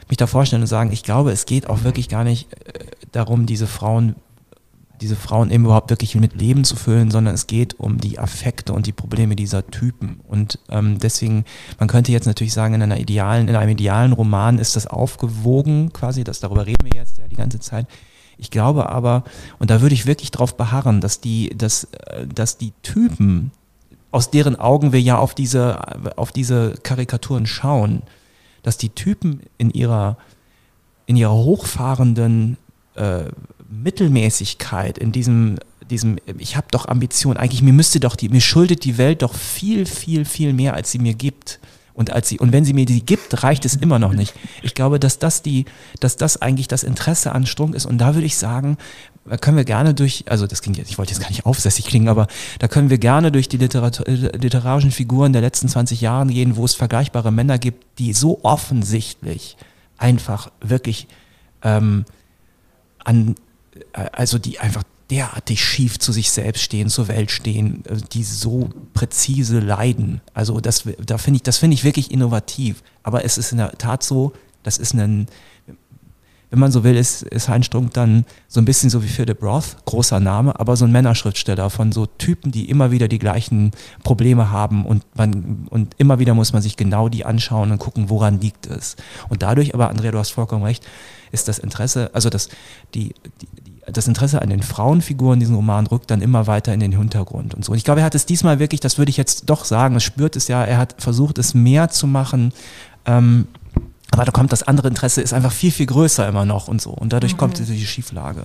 [0.08, 3.46] mich da vorstellen und sagen, ich glaube, es geht auch wirklich gar nicht äh, darum,
[3.46, 4.16] diese Frauen
[5.00, 8.72] diese Frauen eben überhaupt wirklich mit Leben zu füllen, sondern es geht um die Affekte
[8.72, 10.20] und die Probleme dieser Typen.
[10.28, 11.44] Und ähm, deswegen,
[11.78, 15.92] man könnte jetzt natürlich sagen, in einer idealen, in einem idealen Roman ist das aufgewogen,
[15.92, 17.86] quasi, das darüber reden wir jetzt ja die ganze Zeit.
[18.38, 19.24] Ich glaube aber,
[19.58, 23.52] und da würde ich wirklich drauf beharren, dass die, dass, äh, dass die Typen,
[24.10, 28.02] aus deren Augen wir ja auf diese, auf diese Karikaturen schauen,
[28.62, 30.16] dass die Typen in ihrer,
[31.06, 32.56] in ihrer hochfahrenden
[32.94, 33.24] äh,
[33.68, 35.56] Mittelmäßigkeit, in diesem,
[35.90, 39.34] diesem, ich habe doch Ambitionen, eigentlich mir müsste doch die, mir schuldet die Welt doch
[39.34, 41.60] viel, viel, viel mehr, als sie mir gibt.
[41.94, 44.34] Und als sie, und wenn sie mir die gibt, reicht es immer noch nicht.
[44.62, 45.64] Ich glaube, dass das die,
[46.00, 47.86] dass das eigentlich das Interesse an Strunk ist.
[47.86, 48.78] Und da würde ich sagen,
[49.24, 51.86] da können wir gerne durch, also das klingt jetzt, ich wollte jetzt gar nicht aufsässig
[51.86, 52.26] klingen, aber
[52.58, 56.64] da können wir gerne durch die Literatur, literarischen Figuren der letzten 20 Jahre gehen, wo
[56.64, 59.56] es vergleichbare Männer gibt, die so offensichtlich
[59.96, 61.06] einfach wirklich
[61.62, 62.04] ähm,
[63.04, 63.36] an
[63.92, 68.70] also die einfach derartig schief zu sich selbst stehen, zur Welt stehen, äh, die so
[68.94, 70.20] präzise leiden.
[70.32, 72.82] Also das, da finde ich, das finde ich wirklich innovativ.
[73.02, 74.32] Aber es ist in der Tat so,
[74.62, 75.26] das ist ein,
[76.54, 79.42] wenn man so will, ist, ist Heinz Strunk dann so ein bisschen so wie Philip
[79.42, 83.72] Roth, großer Name, aber so ein Männerschriftsteller von so Typen, die immer wieder die gleichen
[84.04, 88.08] Probleme haben und man, und immer wieder muss man sich genau die anschauen und gucken,
[88.08, 88.94] woran liegt es.
[89.28, 90.86] Und dadurch, aber Andrea, du hast vollkommen recht,
[91.32, 92.48] ist das Interesse, also das,
[92.94, 93.48] die, die,
[93.90, 97.54] das Interesse an den Frauenfiguren in diesem Roman rückt dann immer weiter in den Hintergrund
[97.54, 97.72] und so.
[97.72, 100.04] Und ich glaube, er hat es diesmal wirklich, das würde ich jetzt doch sagen, es
[100.04, 102.52] spürt es ja, er hat versucht, es mehr zu machen.
[103.06, 103.48] Ähm,
[104.10, 106.90] aber da kommt das andere Interesse, ist einfach viel, viel größer immer noch und so.
[106.90, 107.38] Und dadurch mhm.
[107.38, 108.44] kommt diese Schieflage.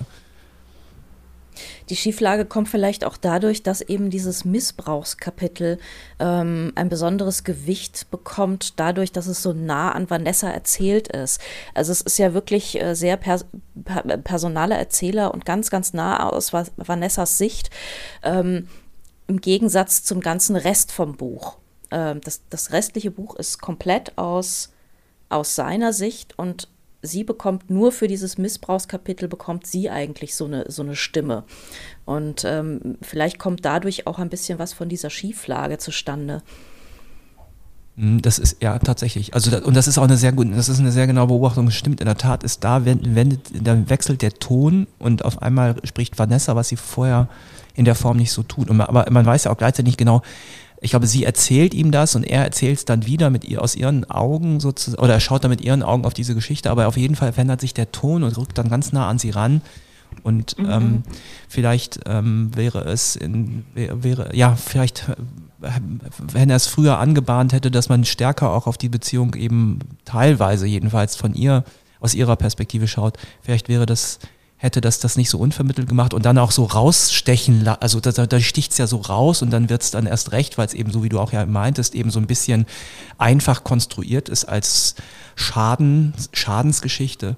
[1.90, 5.78] Die Schieflage kommt vielleicht auch dadurch, dass eben dieses Missbrauchskapitel
[6.20, 11.40] ähm, ein besonderes Gewicht bekommt, dadurch, dass es so nah an Vanessa erzählt ist.
[11.74, 13.44] Also es ist ja wirklich äh, sehr pers
[14.24, 17.70] personaler Erzähler und ganz, ganz nah aus Vanessas Sicht,
[18.22, 18.68] ähm,
[19.26, 21.56] im Gegensatz zum ganzen Rest vom Buch.
[21.90, 24.70] Ähm, das, das restliche Buch ist komplett aus,
[25.30, 26.68] aus seiner Sicht und
[27.02, 31.44] sie bekommt nur für dieses Missbrauchskapitel bekommt sie eigentlich so eine, so eine Stimme.
[32.04, 36.42] Und ähm, vielleicht kommt dadurch auch ein bisschen was von dieser Schieflage zustande.
[37.96, 39.34] Hm, das ist ja tatsächlich.
[39.34, 41.70] Also und das ist auch eine sehr gute, das ist eine sehr genaue Beobachtung.
[41.70, 46.18] Stimmt, in der Tat ist da, wenn, dann wechselt der Ton und auf einmal spricht
[46.18, 47.28] Vanessa, was sie vorher
[47.74, 48.68] in der Form nicht so tut.
[48.68, 50.22] Und, aber man weiß ja auch gleichzeitig nicht genau,
[50.80, 53.74] ich glaube, sie erzählt ihm das und er erzählt es dann wieder mit ihr aus
[53.74, 56.96] ihren Augen sozusagen, oder er schaut dann mit ihren Augen auf diese Geschichte, aber auf
[56.96, 59.60] jeden Fall verändert sich der Ton und rückt dann ganz nah an sie ran.
[60.22, 60.70] Und mhm.
[60.70, 61.02] ähm,
[61.48, 65.06] vielleicht ähm, wäre es in, wäre, ja, vielleicht
[66.32, 70.66] wenn er es früher angebahnt hätte, dass man stärker auch auf die Beziehung eben teilweise
[70.66, 71.64] jedenfalls von ihr,
[72.00, 74.18] aus ihrer Perspektive schaut, vielleicht wäre das
[74.60, 78.40] hätte das das nicht so unvermittelt gemacht und dann auch so rausstechen, also da, da
[78.40, 80.92] sticht es ja so raus und dann wird es dann erst recht, weil es eben
[80.92, 82.66] so, wie du auch ja meintest, eben so ein bisschen
[83.16, 84.96] einfach konstruiert ist als
[85.34, 87.36] Schaden, Schadensgeschichte.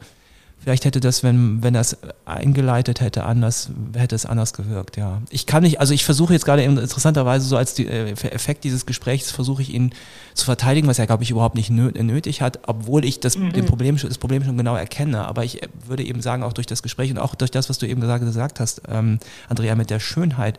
[0.63, 5.21] Vielleicht hätte das, wenn, wenn es eingeleitet hätte, anders, hätte es anders gewirkt, ja.
[5.31, 8.87] Ich kann nicht, also ich versuche jetzt gerade interessanterweise so als die, äh, Effekt dieses
[8.87, 9.93] Gesprächs versuche ich ihn
[10.35, 13.51] zu verteidigen, was er, glaube ich, überhaupt nicht nötig hat, obwohl ich das, mhm.
[13.67, 15.27] Problem, das Problem schon genau erkenne.
[15.27, 17.89] Aber ich würde eben sagen, auch durch das Gespräch und auch durch das, was du
[17.89, 20.59] eben gesagt, gesagt hast, ähm, Andrea, mit der Schönheit,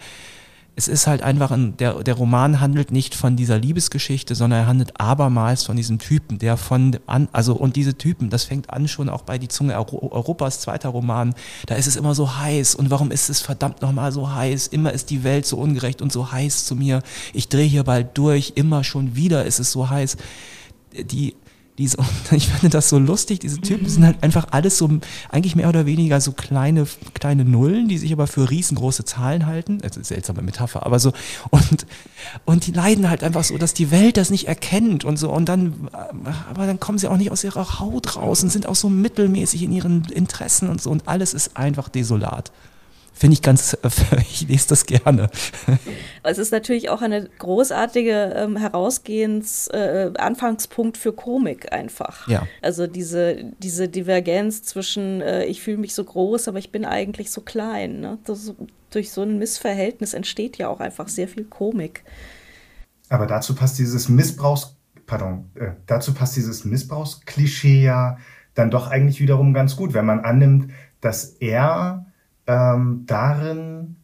[0.75, 4.67] es ist halt einfach, ein, der, der Roman handelt nicht von dieser Liebesgeschichte, sondern er
[4.67, 8.88] handelt abermals von diesem Typen, der von, an, also und diese Typen, das fängt an
[8.88, 11.36] schon auch bei Die Zunge Europas, zweiter Roman,
[11.67, 14.67] da ist es immer so heiß und warum ist es verdammt nochmal so heiß?
[14.67, 18.17] Immer ist die Welt so ungerecht und so heiß zu mir, ich drehe hier bald
[18.17, 20.17] durch, immer schon wieder ist es so heiß.
[20.93, 21.36] Die
[21.77, 21.97] diese,
[22.31, 24.89] ich finde das so lustig, diese Typen sind halt einfach alles so,
[25.29, 29.79] eigentlich mehr oder weniger so kleine, kleine Nullen, die sich aber für riesengroße Zahlen halten.
[29.81, 31.13] Eine seltsame Metapher, aber so,
[31.49, 31.86] und,
[32.45, 35.49] und die leiden halt einfach so, dass die Welt das nicht erkennt und so, und
[35.49, 35.89] dann,
[36.49, 39.63] aber dann kommen sie auch nicht aus ihrer Haut raus und sind auch so mittelmäßig
[39.63, 42.51] in ihren Interessen und so, und alles ist einfach desolat
[43.13, 43.78] finde ich ganz,
[44.19, 45.30] ich lese das gerne.
[46.23, 52.28] Es ist natürlich auch eine großartige ähm, Herausgehens, äh, Anfangspunkt für Komik einfach.
[52.28, 52.47] Ja.
[52.62, 57.32] Also diese, diese Divergenz zwischen, äh, ich fühle mich so groß, aber ich bin eigentlich
[57.32, 57.99] so klein.
[57.99, 58.17] Ne?
[58.26, 58.54] Das,
[58.89, 62.04] durch so ein Missverhältnis entsteht ja auch einfach sehr viel Komik.
[63.10, 68.17] Aber dazu passt dieses Missbrauchs, pardon, äh, dazu passt dieses Missbrauchsklischee ja
[68.54, 70.71] dann doch eigentlich wiederum ganz gut, wenn man annimmt,
[71.02, 72.06] dass er
[72.47, 73.95] ähm, darin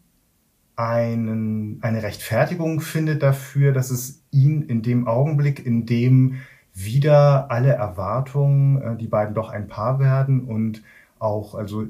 [0.75, 6.35] einen, eine Rechtfertigung findet dafür, dass es ihn in dem Augenblick, in dem
[6.73, 10.81] wieder alle Erwartungen, äh, die beiden doch ein Paar werden und
[11.19, 11.85] auch also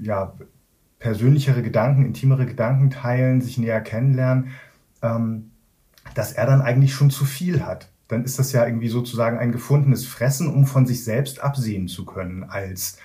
[0.00, 0.32] ja
[1.00, 4.50] persönlichere Gedanken, intimere Gedanken teilen, sich näher kennenlernen,
[5.02, 5.50] ähm,
[6.14, 7.90] dass er dann eigentlich schon zu viel hat.
[8.08, 12.04] Dann ist das ja irgendwie sozusagen ein gefundenes Fressen, um von sich selbst absehen zu
[12.04, 12.98] können als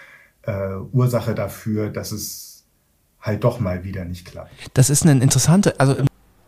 [0.44, 2.49] äh, Ursache dafür, dass es
[3.22, 4.52] halt doch mal wieder nicht klappt.
[4.74, 5.96] Das ist eine interessante, also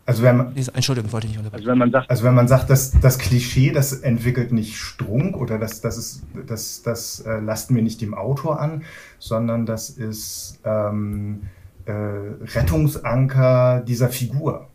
[0.04, 1.62] also wenn man, Entschuldigung, wollte ich nicht unterbrechen.
[1.62, 5.36] Also wenn man sagt, also wenn man sagt, dass das Klischee, das entwickelt nicht Strunk
[5.36, 8.82] oder das, das ist, das, das äh, lasten wir nicht dem Autor an,
[9.20, 11.42] sondern das ist ähm,
[11.86, 14.68] äh, Rettungsanker dieser Figur.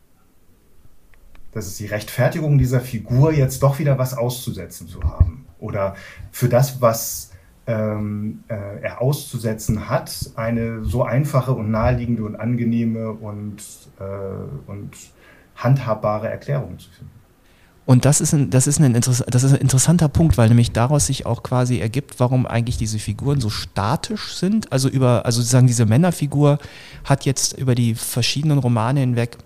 [1.51, 5.45] Das ist die Rechtfertigung dieser Figur, jetzt doch wieder was auszusetzen zu haben.
[5.59, 5.95] Oder
[6.31, 7.26] für das, was
[7.67, 13.57] ähm, äh, er auszusetzen hat, eine so einfache und naheliegende und angenehme und,
[13.99, 14.91] äh, und
[15.55, 17.11] handhabbare Erklärung zu finden.
[17.85, 21.07] Und das ist, ein, das, ist ein das ist ein interessanter Punkt, weil nämlich daraus
[21.07, 24.73] sich auch quasi ergibt, warum eigentlich diese Figuren so statisch sind.
[24.73, 26.59] Also über, also sozusagen diese Männerfigur
[27.05, 29.37] hat jetzt über die verschiedenen Romane hinweg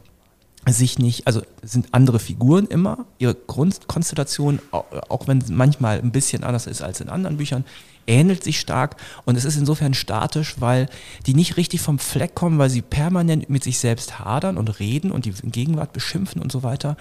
[0.68, 6.44] sich nicht, also sind andere Figuren immer, ihre Grundkonstellation, auch wenn es manchmal ein bisschen
[6.44, 7.64] anders ist als in anderen Büchern,
[8.08, 10.88] ähnelt sich stark und es ist insofern statisch, weil
[11.26, 15.12] die nicht richtig vom Fleck kommen, weil sie permanent mit sich selbst hadern und reden
[15.12, 16.98] und die Gegenwart beschimpfen und so weiter.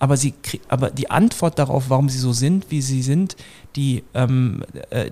[0.00, 0.32] Aber, sie,
[0.68, 3.36] aber die Antwort darauf, warum sie so sind, wie sie sind,
[3.76, 5.10] die, ähm, äh,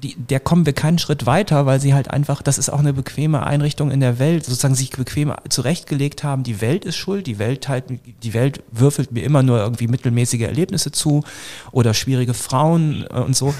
[0.00, 2.92] die, der kommen wir keinen Schritt weiter, weil sie halt einfach, das ist auch eine
[2.92, 7.40] bequeme Einrichtung in der Welt, sozusagen sich bequem zurechtgelegt haben, die Welt ist schuld, die
[7.40, 7.86] Welt halt,
[8.22, 11.24] die Welt würfelt mir immer nur irgendwie mittelmäßige Erlebnisse zu
[11.72, 13.52] oder schwierige Frauen äh, und so.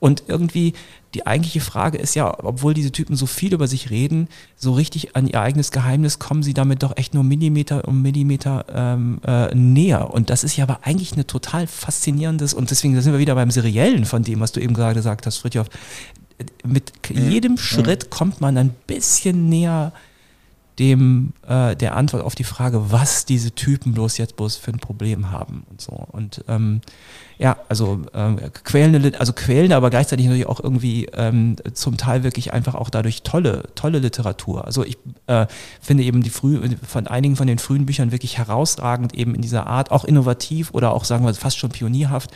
[0.00, 0.74] Und irgendwie
[1.14, 5.14] die eigentliche Frage ist ja, obwohl diese Typen so viel über sich reden, so richtig
[5.16, 9.54] an ihr eigenes Geheimnis kommen sie damit doch echt nur Millimeter um Millimeter ähm, äh,
[9.54, 10.12] näher.
[10.12, 13.50] Und das ist ja aber eigentlich eine total faszinierendes, und deswegen sind wir wieder beim
[13.50, 15.68] Seriellen von dem, was du eben gerade gesagt hast, Fritjof.
[16.66, 19.92] Mit jedem Schritt kommt man ein bisschen näher
[20.78, 24.78] dem äh, der Antwort auf die Frage, was diese Typen bloß jetzt bloß für ein
[24.78, 25.92] Problem haben und so.
[25.92, 26.80] Und ähm,
[27.38, 32.52] ja, also äh, quälende, also quälende, aber gleichzeitig natürlich auch irgendwie ähm, zum Teil wirklich
[32.52, 34.64] einfach auch dadurch tolle, tolle Literatur.
[34.64, 35.46] Also ich äh,
[35.80, 39.66] finde eben die früh, von einigen von den frühen Büchern wirklich herausragend, eben in dieser
[39.66, 42.30] Art, auch innovativ oder auch sagen wir fast schon pionierhaft,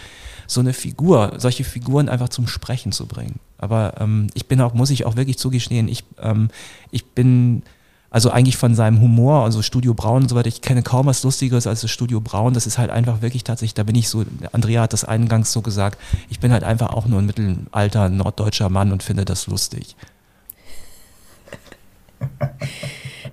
[0.47, 3.39] so eine Figur, solche Figuren einfach zum Sprechen zu bringen.
[3.59, 6.49] Aber ähm, ich bin auch, muss ich auch wirklich zugestehen, ich, ähm,
[6.91, 7.63] ich bin
[8.11, 11.23] also eigentlich von seinem Humor, also Studio Braun und so weiter, ich kenne kaum was
[11.23, 12.55] Lustigeres als das Studio Braun.
[12.55, 15.61] Das ist halt einfach wirklich tatsächlich, da bin ich so, Andrea hat das eingangs so
[15.61, 15.99] gesagt,
[16.31, 19.95] ich bin halt einfach auch nur ein mittelalter norddeutscher Mann und finde das lustig.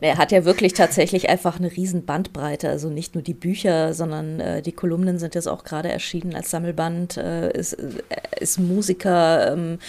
[0.02, 2.70] Er hat ja wirklich tatsächlich einfach eine riesen Bandbreite.
[2.70, 6.52] Also nicht nur die Bücher, sondern äh, die Kolumnen sind jetzt auch gerade erschienen als
[6.52, 7.18] Sammelband.
[7.18, 8.02] Äh, ist, äh,
[8.40, 9.80] ist Musiker, ähm,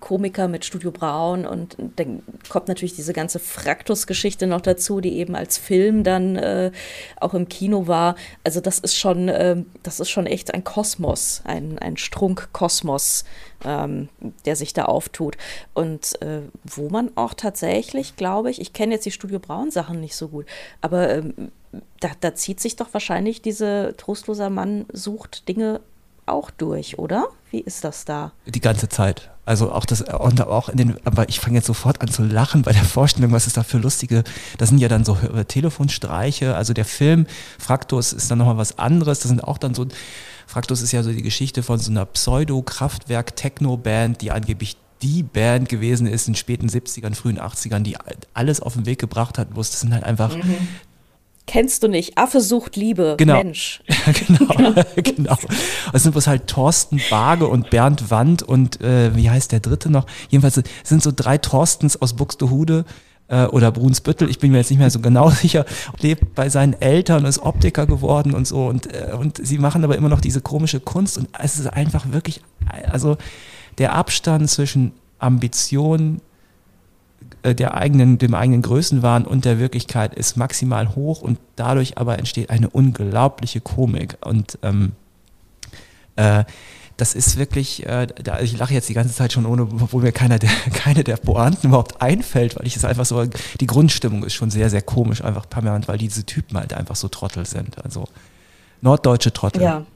[0.00, 5.36] Komiker mit Studio Braun und dann kommt natürlich diese ganze Fraktus-Geschichte noch dazu, die eben
[5.36, 6.72] als Film dann äh,
[7.20, 8.16] auch im Kino war.
[8.44, 13.24] Also das ist schon, äh, das ist schon echt ein Kosmos, ein, ein Strunk-Kosmos,
[13.64, 14.08] ähm,
[14.44, 15.36] der sich da auftut.
[15.74, 20.16] Und äh, wo man auch tatsächlich, glaube ich, ich kenne jetzt die Studio Braun-Sachen nicht
[20.16, 20.46] so gut,
[20.80, 21.52] aber ähm,
[22.00, 25.80] da, da zieht sich doch wahrscheinlich diese trostloser Mann sucht Dinge
[26.26, 27.28] auch durch, oder?
[27.50, 28.32] Wie ist das da?
[28.46, 29.31] Die ganze Zeit.
[29.44, 32.62] Also auch das, und auch in den, aber ich fange jetzt sofort an zu lachen
[32.62, 34.22] bei der Vorstellung, was ist da für lustige,
[34.58, 35.18] das sind ja dann so
[35.48, 37.26] Telefonstreiche, also der Film
[37.58, 39.88] Fraktus ist dann nochmal was anderes, das sind auch dann so,
[40.46, 46.06] Fraktus ist ja so die Geschichte von so einer Pseudo-Kraftwerk-Techno-Band, die angeblich die Band gewesen
[46.06, 47.96] ist in den späten 70ern, frühen 80ern, die
[48.34, 50.68] alles auf den Weg gebracht hat, bloß das sind halt einfach mhm
[51.52, 52.16] kennst du nicht.
[52.16, 53.16] Affe sucht Liebe.
[53.18, 53.34] Genau.
[53.34, 53.82] Mensch.
[54.26, 54.72] genau.
[54.96, 55.36] genau.
[55.92, 59.90] Es sind bloß halt Thorsten Barge und Bernd Wand und äh, wie heißt der dritte
[59.90, 60.06] noch?
[60.30, 62.86] Jedenfalls sind so drei Thorstens aus Buxtehude
[63.28, 65.66] äh, oder Brunsbüttel, ich bin mir jetzt nicht mehr so genau sicher,
[66.00, 69.98] lebt bei seinen Eltern, ist Optiker geworden und so und, äh, und sie machen aber
[69.98, 72.40] immer noch diese komische Kunst und es ist einfach wirklich,
[72.90, 73.18] also
[73.76, 76.22] der Abstand zwischen Ambition,
[77.42, 82.50] der eigenen, dem eigenen Größenwahn und der Wirklichkeit ist maximal hoch und dadurch aber entsteht
[82.50, 84.16] eine unglaubliche Komik.
[84.20, 84.92] Und ähm,
[86.16, 86.44] äh,
[86.96, 90.12] das ist wirklich, äh, da, ich lache jetzt die ganze Zeit schon, ohne, obwohl mir
[90.12, 93.24] keiner der, keine der Pointen überhaupt einfällt, weil ich es einfach so,
[93.60, 97.08] die Grundstimmung ist schon sehr, sehr komisch, einfach permanent, weil diese Typen halt einfach so
[97.08, 97.82] Trottel sind.
[97.84, 98.04] Also
[98.82, 99.62] norddeutsche Trottel.
[99.62, 99.86] Ja.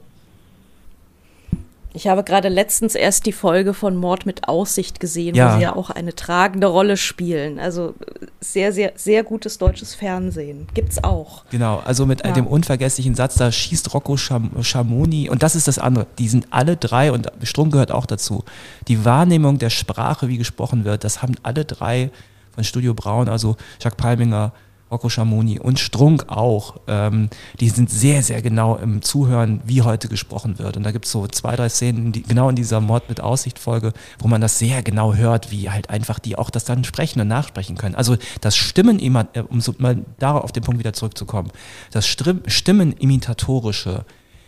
[1.96, 5.48] Ich habe gerade letztens erst die Folge von Mord mit Aussicht gesehen, ja.
[5.48, 7.58] wo sie ja auch eine tragende Rolle spielen.
[7.58, 7.94] Also
[8.38, 10.66] sehr, sehr, sehr gutes deutsches Fernsehen.
[10.74, 11.46] Gibt's auch.
[11.50, 12.32] Genau, also mit ja.
[12.32, 16.06] dem unvergesslichen Satz, da schießt Rocco Schamoni und das ist das andere.
[16.18, 18.44] Die sind alle drei und Strom gehört auch dazu.
[18.88, 22.10] Die Wahrnehmung der Sprache, wie gesprochen wird, das haben alle drei
[22.54, 24.52] von Studio Braun, also Jacques Palminger,
[24.90, 27.28] Rocco Schamoni und Strunk auch, ähm,
[27.58, 30.76] die sind sehr, sehr genau im Zuhören, wie heute gesprochen wird.
[30.76, 33.92] Und da gibt es so zwei, drei Szenen, die, genau in dieser Mord mit Aussicht-Folge,
[34.20, 37.26] wo man das sehr genau hört, wie halt einfach die auch das dann sprechen und
[37.28, 37.96] nachsprechen können.
[37.96, 41.50] Also das Stimmen, äh, um so mal darauf auf den Punkt wieder zurückzukommen,
[41.90, 44.04] das Stimmen-Imitatorische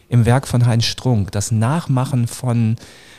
[0.08, 2.76] im Werk von Heinz Strunk, das Nachmachen von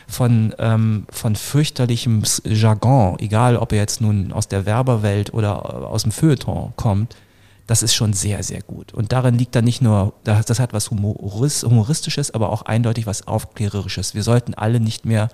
[0.09, 6.03] von, ähm, von fürchterlichem Jargon, egal ob er jetzt nun aus der Werberwelt oder aus
[6.03, 7.15] dem Feuilleton kommt,
[7.67, 8.93] das ist schon sehr, sehr gut.
[8.93, 14.15] Und darin liegt dann nicht nur, das hat was Humoristisches, aber auch eindeutig was Aufklärerisches.
[14.15, 15.29] Wir sollten alle nicht mehr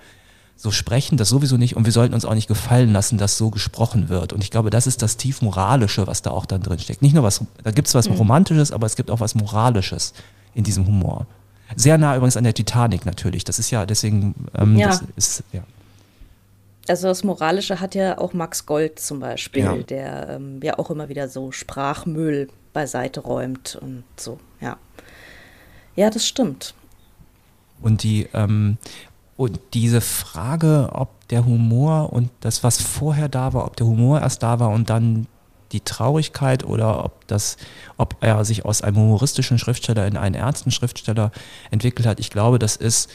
[0.56, 3.50] so sprechen, das sowieso nicht, und wir sollten uns auch nicht gefallen lassen, dass so
[3.50, 4.34] gesprochen wird.
[4.34, 7.00] Und ich glaube, das ist das tief Moralische, was da auch dann drin steckt.
[7.00, 8.16] Nicht nur was, da gibt es was mhm.
[8.16, 10.12] Romantisches, aber es gibt auch was Moralisches
[10.54, 11.26] in diesem Humor.
[11.74, 13.44] Sehr nah übrigens an der Titanic natürlich.
[13.44, 14.88] Das ist ja deswegen, ähm, ja.
[14.88, 15.62] das ist, ja.
[16.88, 19.76] Also das Moralische hat ja auch Max Gold zum Beispiel, ja.
[19.76, 24.76] der ähm, ja auch immer wieder so Sprachmüll beiseite räumt und so, ja.
[25.96, 26.74] Ja, das stimmt.
[27.80, 28.78] Und die, ähm,
[29.36, 34.20] und diese Frage, ob der Humor und das, was vorher da war, ob der Humor
[34.20, 35.26] erst da war und dann
[35.76, 37.56] die Traurigkeit oder ob das,
[37.96, 41.30] ob er sich aus einem humoristischen Schriftsteller in einen ernsten Schriftsteller
[41.70, 42.18] entwickelt hat.
[42.18, 43.10] Ich glaube, das ist,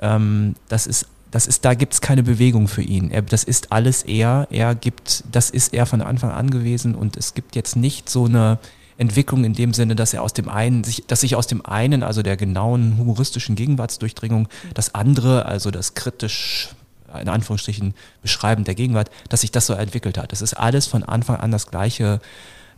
[0.00, 3.10] ähm, das ist das ist, da gibt es keine Bewegung für ihn.
[3.10, 4.46] Er, das ist alles er.
[4.50, 8.26] Er gibt, das ist er von Anfang an gewesen und es gibt jetzt nicht so
[8.26, 8.58] eine
[8.98, 12.02] Entwicklung in dem Sinne, dass er aus dem einen, sich, dass sich aus dem einen,
[12.02, 16.74] also der genauen humoristischen Gegenwartsdurchdringung, das andere, also das kritisch
[17.20, 20.32] in Anführungsstrichen beschreibend der Gegenwart, dass sich das so entwickelt hat.
[20.32, 22.20] Das ist alles von Anfang an das gleiche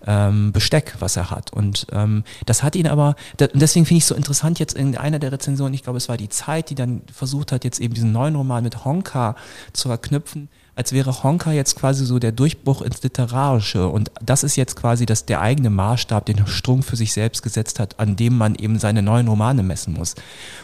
[0.06, 1.52] ähm, Besteck, was er hat.
[1.52, 4.96] Und ähm, das hat ihn aber, da, deswegen finde ich es so interessant jetzt in
[4.96, 7.94] einer der Rezensionen, ich glaube es war die Zeit, die dann versucht hat, jetzt eben
[7.94, 9.36] diesen neuen Roman mit Honka
[9.72, 13.88] zu verknüpfen, als wäre Honka jetzt quasi so der Durchbruch ins Literarische.
[13.88, 17.78] Und das ist jetzt quasi das, der eigene Maßstab, den Strunk für sich selbst gesetzt
[17.78, 20.14] hat, an dem man eben seine neuen Romane messen muss.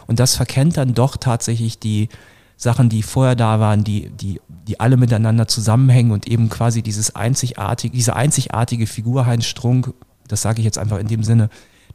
[0.06, 2.08] Und das verkennt dann doch tatsächlich die,
[2.60, 4.38] Sachen, die vorher da waren, die, die,
[4.68, 9.94] die alle miteinander zusammenhängen und eben quasi dieses einzigartige, diese einzigartige Figur Heinz Strunk,
[10.28, 11.48] das sage ich jetzt einfach in dem Sinne,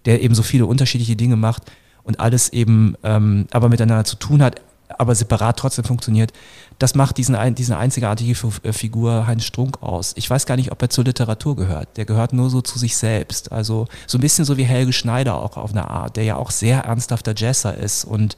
[0.06, 4.42] der eben so viele unterschiedliche Dinge macht und alles eben ähm, aber miteinander zu tun
[4.42, 4.60] hat,
[4.98, 6.34] aber separat trotzdem funktioniert,
[6.80, 10.14] das macht diesen, diese einzigartige äh, Figur Heinz Strunk aus.
[10.16, 11.98] Ich weiß gar nicht, ob er zur Literatur gehört.
[11.98, 13.52] Der gehört nur so zu sich selbst.
[13.52, 16.52] Also so ein bisschen so wie Helge Schneider auch auf eine Art, der ja auch
[16.52, 18.36] sehr ernsthafter Jazzer ist und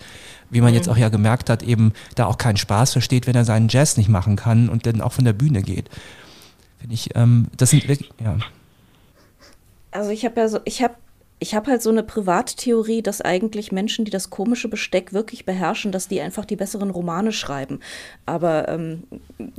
[0.49, 0.75] wie man mhm.
[0.75, 3.97] jetzt auch ja gemerkt hat, eben da auch keinen Spaß versteht, wenn er seinen Jazz
[3.97, 5.89] nicht machen kann und dann auch von der Bühne geht.
[6.79, 8.37] Finde ich, ähm, das sind wirklich, ja.
[9.91, 10.95] Also ich habe ja so, ich habe
[11.39, 15.91] ich habe halt so eine Privattheorie, dass eigentlich Menschen, die das komische Besteck wirklich beherrschen,
[15.91, 17.79] dass die einfach die besseren Romane schreiben.
[18.25, 19.03] Aber ähm,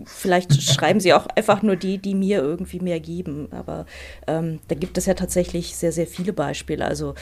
[0.04, 3.48] vielleicht schreiben sie auch einfach nur die, die mir irgendwie mehr geben.
[3.52, 3.86] Aber
[4.26, 6.84] ähm, da gibt es ja tatsächlich sehr, sehr viele Beispiele.
[6.84, 7.14] Also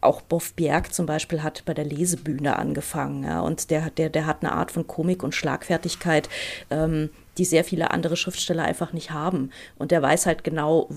[0.00, 3.24] auch Boff Bjerg zum Beispiel hat bei der Lesebühne angefangen.
[3.24, 6.28] Ja, und der, der, der hat eine Art von Komik und Schlagfertigkeit,
[6.70, 9.50] ähm, die sehr viele andere Schriftsteller einfach nicht haben.
[9.78, 10.88] Und der weiß halt genau,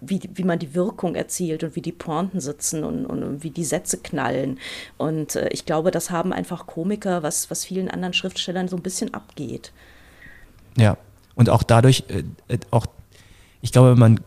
[0.00, 3.64] wie, wie man die Wirkung erzielt und wie die Pointen sitzen und, und wie die
[3.64, 4.58] Sätze knallen.
[4.96, 8.82] Und äh, ich glaube, das haben einfach Komiker, was, was vielen anderen Schriftstellern so ein
[8.82, 9.72] bisschen abgeht.
[10.76, 10.96] Ja,
[11.34, 12.86] und auch dadurch, äh, äh auch
[13.62, 14.20] ich glaube, wenn man,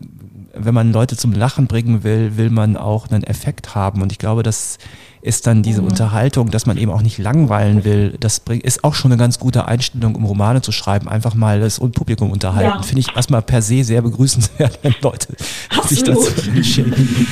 [0.53, 4.01] wenn man Leute zum Lachen bringen will, will man auch einen Effekt haben.
[4.01, 4.79] Und ich glaube, das
[5.25, 5.87] ist dann diese mhm.
[5.87, 8.15] Unterhaltung, dass man eben auch nicht langweilen will.
[8.19, 11.07] Das bringt, ist auch schon eine ganz gute Einstellung, um Romane zu schreiben.
[11.07, 12.77] Einfach mal das Publikum unterhalten.
[12.77, 12.83] Ja.
[12.83, 15.35] Finde ich erstmal per se sehr begrüßenswert, wenn Leute
[15.69, 15.89] Absolut.
[15.89, 17.27] sich dazu entschädigen.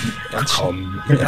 [1.09, 1.27] Ja.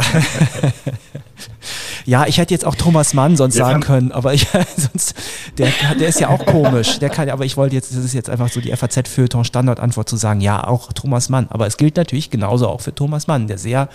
[2.06, 4.46] Ja, ich hätte jetzt auch Thomas Mann sonst sagen können, aber ich
[4.76, 5.14] sonst,
[5.58, 7.00] der, der ist ja auch komisch.
[7.00, 10.16] Der kann, aber ich wollte jetzt, das ist jetzt einfach so die FAZ-Feuilleton Standardantwort zu
[10.16, 11.48] sagen, ja, auch Thomas Mann.
[11.50, 13.88] Aber es gilt natürlich genauso auch für Thomas Mann, der sehr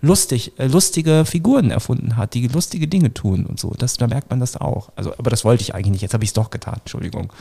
[0.00, 3.70] lustig, äh, lustige Figuren erfunden hat, die lustige Dinge tun und so.
[3.78, 4.90] Das, da merkt man das auch.
[4.96, 6.02] Also, aber das wollte ich eigentlich nicht.
[6.02, 6.76] Jetzt habe ich es doch getan.
[6.80, 7.32] Entschuldigung.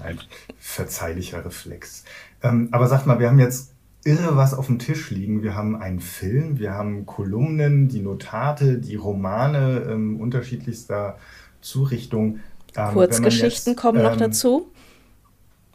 [0.00, 0.18] Ein
[0.58, 2.04] verzeihlicher Reflex.
[2.42, 3.72] Ähm, aber sag mal, wir haben jetzt
[4.04, 5.42] irre was auf dem Tisch liegen.
[5.42, 11.18] Wir haben einen Film, wir haben Kolumnen, die Notate, die Romane ähm, unterschiedlichster
[11.60, 12.40] Zurichtung.
[12.76, 14.70] Ähm, Kurzgeschichten jetzt, kommen ähm, noch dazu.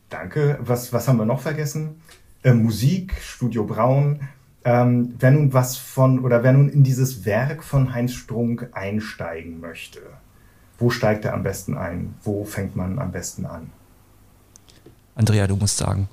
[0.09, 0.59] Danke.
[0.61, 2.01] Was, was haben wir noch vergessen?
[2.43, 4.19] Äh, Musik, Studio Braun.
[4.65, 9.59] Ähm, wer nun was von oder wer nun in dieses Werk von Heinz Strunk einsteigen
[9.59, 9.99] möchte,
[10.77, 12.15] wo steigt er am besten ein?
[12.23, 13.71] Wo fängt man am besten an?
[15.15, 16.09] Andrea, du musst sagen.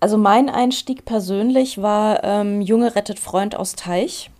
[0.00, 4.30] Also mein Einstieg persönlich war ähm, Junge rettet Freund aus Teich.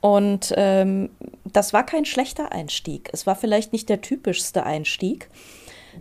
[0.00, 1.10] Und ähm,
[1.44, 3.08] das war kein schlechter Einstieg.
[3.12, 5.30] Es war vielleicht nicht der typischste Einstieg,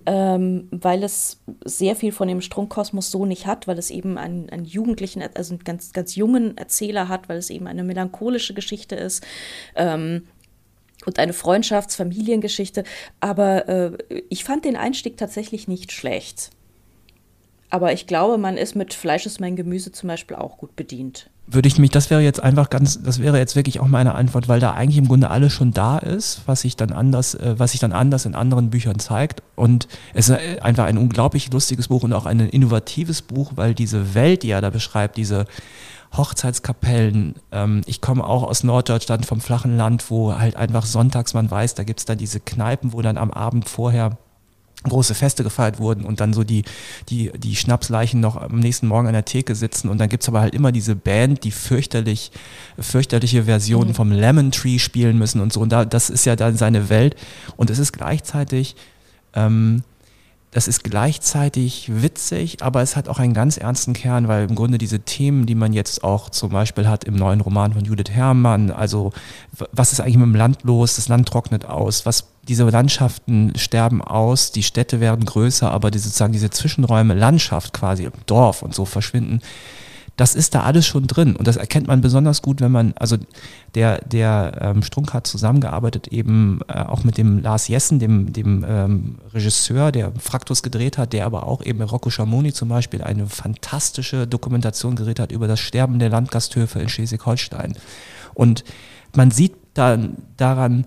[0.05, 4.49] ähm, weil es sehr viel von dem Strunkkosmos so nicht hat, weil es eben einen,
[4.49, 8.95] einen jugendlichen, also einen ganz, ganz jungen Erzähler hat, weil es eben eine melancholische Geschichte
[8.95, 9.23] ist.
[9.75, 10.23] Ähm,
[11.05, 12.83] und eine Freundschafts-Familiengeschichte.
[13.19, 13.97] Aber äh,
[14.29, 16.51] ich fand den Einstieg tatsächlich nicht schlecht.
[17.71, 21.29] Aber ich glaube, man ist mit Fleisch ist mein Gemüse zum Beispiel auch gut bedient.
[21.47, 24.49] Würde ich mich, das wäre jetzt einfach ganz, das wäre jetzt wirklich auch meine Antwort,
[24.49, 27.71] weil da eigentlich im Grunde alles schon da ist, was sich dann anders, äh, was
[27.71, 29.41] sich dann anders in anderen Büchern zeigt.
[29.55, 34.13] Und es ist einfach ein unglaublich lustiges Buch und auch ein innovatives Buch, weil diese
[34.13, 35.45] Welt, die er da beschreibt, diese
[36.15, 37.35] Hochzeitskapellen.
[37.53, 41.75] Ähm, ich komme auch aus Norddeutschland vom flachen Land, wo halt einfach sonntags man weiß,
[41.75, 44.17] da gibt es dann diese Kneipen, wo dann am Abend vorher
[44.83, 46.63] große Feste gefeiert wurden und dann so die,
[47.09, 49.89] die, die Schnapsleichen noch am nächsten Morgen an der Theke sitzen.
[49.89, 52.31] Und dann gibt's aber halt immer diese Band, die fürchterlich,
[52.79, 53.95] fürchterliche Versionen mhm.
[53.95, 55.59] vom Lemon Tree spielen müssen und so.
[55.61, 57.15] Und da, das ist ja dann seine Welt.
[57.57, 58.75] Und es ist gleichzeitig
[59.35, 59.83] ähm,
[60.51, 64.77] das ist gleichzeitig witzig, aber es hat auch einen ganz ernsten Kern, weil im Grunde
[64.77, 68.69] diese Themen, die man jetzt auch zum Beispiel hat im neuen Roman von Judith Herrmann,
[68.69, 69.13] also
[69.71, 70.97] was ist eigentlich mit dem Land los?
[70.97, 72.05] Das Land trocknet aus.
[72.05, 77.71] Was, diese Landschaften sterben aus, die Städte werden größer, aber die, sozusagen diese Zwischenräume, Landschaft
[77.71, 79.41] quasi, Dorf und so verschwinden
[80.21, 81.35] das ist da alles schon drin.
[81.35, 83.17] Und das erkennt man besonders gut, wenn man, also
[83.73, 88.63] der, der ähm, Strunk hat zusammengearbeitet eben äh, auch mit dem Lars Jessen, dem, dem
[88.69, 93.25] ähm, Regisseur, der Fraktus gedreht hat, der aber auch eben Rocco Schamoni zum Beispiel eine
[93.25, 97.73] fantastische Dokumentation gedreht hat über das Sterben der Landgasthöfe in Schleswig-Holstein.
[98.35, 98.63] Und
[99.15, 100.85] man sieht dann daran,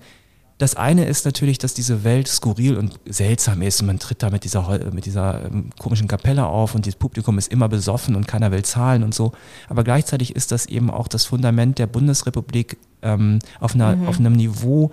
[0.59, 3.81] das eine ist natürlich, dass diese Welt skurril und seltsam ist.
[3.81, 7.39] Und man tritt da mit dieser, mit dieser ähm, komischen Kapelle auf und das Publikum
[7.39, 9.33] ist immer besoffen und keiner will zahlen und so.
[9.69, 14.07] Aber gleichzeitig ist das eben auch das Fundament der Bundesrepublik ähm, auf, einer, mhm.
[14.07, 14.93] auf einem Niveau,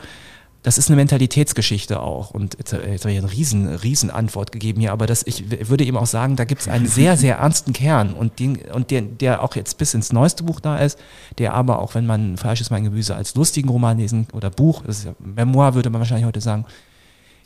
[0.64, 2.32] das ist eine Mentalitätsgeschichte auch.
[2.32, 5.84] Und jetzt, jetzt habe ich eine riesen, riesen Antwort gegeben hier, aber das, ich würde
[5.84, 9.02] eben auch sagen, da gibt es einen sehr, sehr ernsten Kern und, den, und der,
[9.02, 11.00] der auch jetzt bis ins neueste Buch da ist,
[11.40, 15.00] der aber auch, wenn man Falsches mein Gemüse als lustigen Roman lesen oder Buch, das
[15.00, 16.66] ist ja Memoir, würde man wahrscheinlich heute sagen,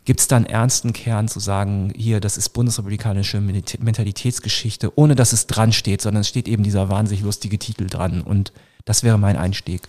[0.04, 5.32] gibt es da einen ernsten Kern zu sagen, hier, das ist bundesrepublikanische Mentalitätsgeschichte, ohne dass
[5.32, 8.22] es dran steht, sondern es steht eben dieser wahnsinnig lustige Titel dran.
[8.22, 8.52] Und
[8.84, 9.82] das wäre mein Einstieg.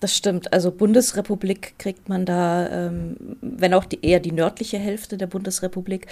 [0.00, 0.52] Das stimmt.
[0.52, 6.06] Also Bundesrepublik kriegt man da, ähm, wenn auch die, eher die nördliche Hälfte der Bundesrepublik,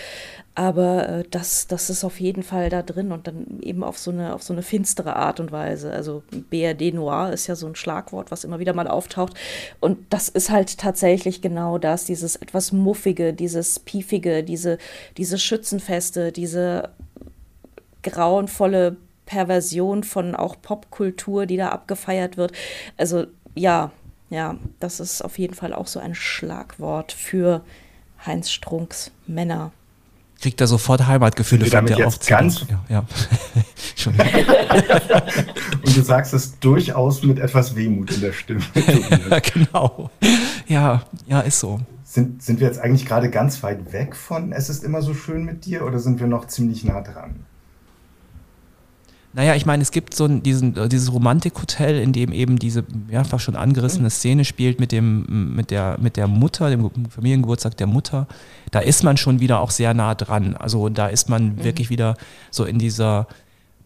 [0.56, 4.10] aber äh, das, das ist auf jeden Fall da drin und dann eben auf so
[4.10, 5.92] eine, auf so eine finstere Art und Weise.
[5.92, 9.34] Also BRD Noir ist ja so ein Schlagwort, was immer wieder mal auftaucht.
[9.78, 14.78] Und das ist halt tatsächlich genau das, dieses etwas Muffige, dieses Piefige, diese,
[15.16, 16.90] diese Schützenfeste, diese
[18.02, 22.52] grauenvolle Perversion von auch Popkultur, die da abgefeiert wird.
[22.96, 23.26] Also
[23.56, 23.90] ja,
[24.30, 27.62] ja, das ist auf jeden Fall auch so ein Schlagwort für
[28.24, 29.72] Heinz Strunks Männer.
[30.40, 33.06] Kriegt er sofort Heimatgefühle von der jetzt ganz ja, ja.
[34.06, 38.60] Und du sagst es durchaus mit etwas Wehmut in der Stimme.
[39.54, 40.10] genau.
[40.66, 41.80] Ja, ja, ist so.
[42.04, 45.44] Sind, sind wir jetzt eigentlich gerade ganz weit weg von Es ist immer so schön
[45.44, 47.46] mit dir oder sind wir noch ziemlich nah dran?
[49.36, 53.38] Naja, ich meine, es gibt so diesen, äh, dieses Romantikhotel, in dem eben diese mehrfach
[53.38, 58.28] schon angerissene Szene spielt mit, dem, mit, der, mit der Mutter, dem Familiengeburtstag der Mutter.
[58.70, 60.56] Da ist man schon wieder auch sehr nah dran.
[60.56, 61.64] Also da ist man mhm.
[61.64, 62.16] wirklich wieder
[62.50, 63.26] so in dieser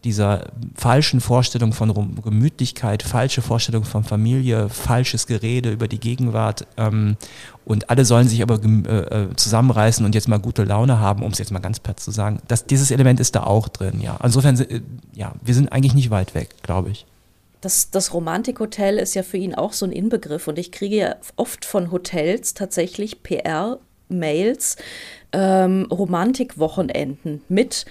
[0.03, 6.65] dieser falschen Vorstellung von Gemütlichkeit, falsche Vorstellung von Familie, falsches Gerede über die Gegenwart.
[6.77, 7.17] Ähm,
[7.65, 11.31] und alle sollen sich aber äh, äh, zusammenreißen und jetzt mal gute Laune haben, um
[11.31, 12.39] es jetzt mal ganz platt zu sagen.
[12.47, 14.17] Das, dieses Element ist da auch drin, ja.
[14.23, 14.81] Insofern, äh,
[15.13, 17.05] ja, wir sind eigentlich nicht weit weg, glaube ich.
[17.61, 21.15] Das, das Romantikhotel ist ja für ihn auch so ein Inbegriff und ich kriege ja
[21.35, 24.77] oft von Hotels tatsächlich PR-Mails,
[25.31, 27.85] ähm, Romantikwochenenden mit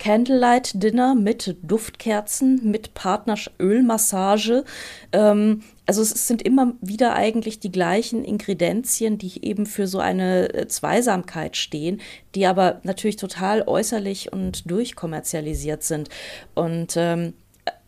[0.00, 4.64] Candlelight Dinner mit Duftkerzen, mit Partnerölmassage.
[5.12, 10.52] Ähm, also es sind immer wieder eigentlich die gleichen Ingredienzien, die eben für so eine
[10.54, 12.00] äh, Zweisamkeit stehen,
[12.34, 16.08] die aber natürlich total äußerlich und durchkommerzialisiert sind.
[16.54, 17.34] Und ähm,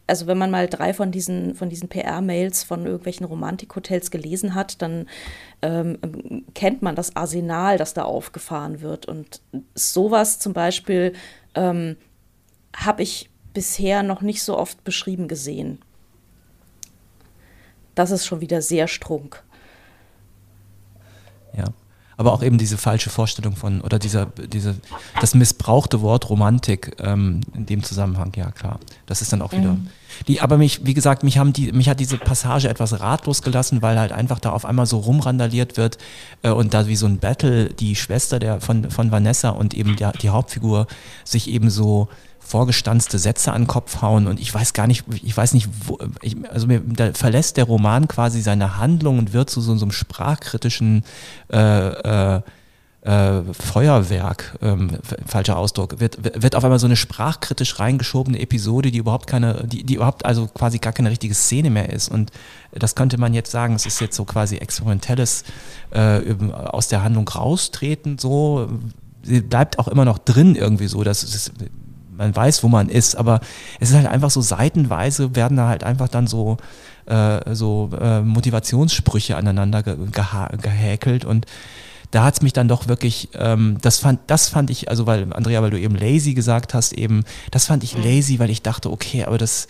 [0.06, 4.82] also wenn man mal drei von diesen, von diesen PR-Mails von irgendwelchen Romantikhotels gelesen hat,
[4.82, 5.08] dann
[5.62, 9.06] ähm, kennt man das Arsenal, das da aufgefahren wird.
[9.06, 9.40] Und
[9.74, 11.14] sowas zum Beispiel
[11.54, 11.96] ähm,
[12.74, 15.78] habe ich bisher noch nicht so oft beschrieben gesehen.
[17.94, 19.42] Das ist schon wieder sehr strunk.
[21.56, 21.66] Ja.
[22.16, 24.76] Aber auch eben diese falsche Vorstellung von, oder dieser, diese,
[25.20, 28.78] das missbrauchte Wort Romantik ähm, in dem Zusammenhang, ja klar.
[29.06, 29.72] Das ist dann auch wieder.
[29.72, 29.88] Mhm.
[30.28, 33.82] Die, aber mich, wie gesagt, mich haben die, mich hat diese Passage etwas ratlos gelassen,
[33.82, 35.98] weil halt einfach da auf einmal so rumrandaliert wird
[36.42, 39.96] äh, und da wie so ein Battle die Schwester der von, von Vanessa und eben
[39.96, 40.86] der, die Hauptfigur
[41.24, 42.08] sich eben so
[42.38, 45.98] vorgestanzte Sätze an den Kopf hauen und ich weiß gar nicht, ich weiß nicht, wo,
[46.20, 49.84] ich, also mir, da verlässt der Roman quasi seine Handlung und wird zu so, so
[49.84, 51.04] einem sprachkritischen
[51.52, 52.42] äh, äh,
[53.02, 54.90] äh, Feuerwerk, ähm,
[55.26, 59.82] falscher Ausdruck, wird, wird auf einmal so eine sprachkritisch reingeschobene Episode, die überhaupt keine, die,
[59.82, 62.08] die überhaupt also quasi gar keine richtige Szene mehr ist.
[62.08, 62.30] Und
[62.70, 65.42] das könnte man jetzt sagen, es ist jetzt so quasi experimentelles
[65.90, 66.20] äh,
[66.52, 68.68] aus der Handlung raustreten, so.
[69.24, 71.04] Sie bleibt auch immer noch drin irgendwie so.
[71.04, 71.52] Das ist,
[72.16, 73.40] man weiß, wo man ist, aber
[73.78, 76.56] es ist halt einfach so seitenweise werden da halt einfach dann so,
[77.06, 79.96] äh, so äh, Motivationssprüche aneinander ge
[80.60, 81.46] gehäkelt und
[82.12, 85.32] da hat es mich dann doch wirklich, ähm, das fand, das fand ich, also weil,
[85.32, 88.90] Andrea, weil du eben lazy gesagt hast, eben, das fand ich lazy, weil ich dachte,
[88.90, 89.66] okay, aber das,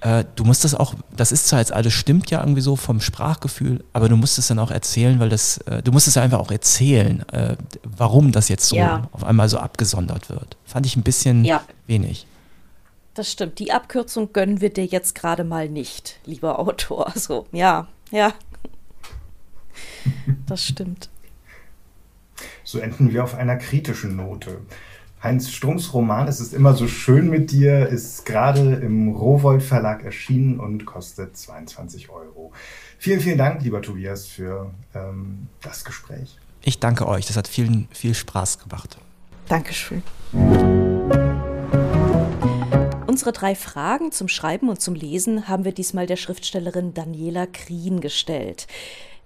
[0.00, 3.00] äh, du musst das auch, das ist zwar jetzt alles stimmt ja irgendwie so vom
[3.00, 6.40] Sprachgefühl, aber du musst es dann auch erzählen, weil das, äh, du musst es einfach
[6.40, 9.08] auch erzählen, äh, warum das jetzt so ja.
[9.12, 10.56] auf einmal so abgesondert wird.
[10.64, 11.62] Fand ich ein bisschen ja.
[11.86, 12.26] wenig.
[13.14, 13.60] Das stimmt.
[13.60, 17.12] Die Abkürzung gönnen wir dir jetzt gerade mal nicht, lieber Autor.
[17.16, 18.32] So, ja, ja.
[20.46, 21.08] Das stimmt.
[22.72, 24.62] So enden wir auf einer kritischen Note.
[25.22, 30.02] Heinz Strunks Roman Es ist immer so schön mit dir ist gerade im Rowold Verlag
[30.02, 32.50] erschienen und kostet 22 Euro.
[32.96, 36.38] Vielen, vielen Dank, lieber Tobias, für ähm, das Gespräch.
[36.62, 37.26] Ich danke euch.
[37.26, 38.96] Das hat vielen, viel Spaß gemacht.
[39.48, 40.02] Dankeschön.
[43.06, 48.00] Unsere drei Fragen zum Schreiben und zum Lesen haben wir diesmal der Schriftstellerin Daniela Krien
[48.00, 48.66] gestellt.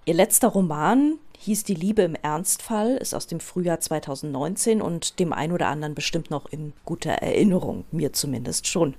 [0.08, 5.32] Ihr letzter Roman, hieß Die Liebe im Ernstfall, ist aus dem Frühjahr 2019 und dem
[5.32, 8.94] ein oder anderen bestimmt noch in guter Erinnerung, mir zumindest schon.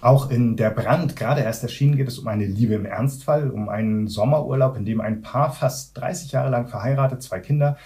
[0.00, 3.68] Auch in Der Brand, gerade erst erschienen, geht es um eine Liebe im Ernstfall, um
[3.68, 7.76] einen Sommerurlaub, in dem ein Paar fast 30 Jahre lang verheiratet, zwei Kinder,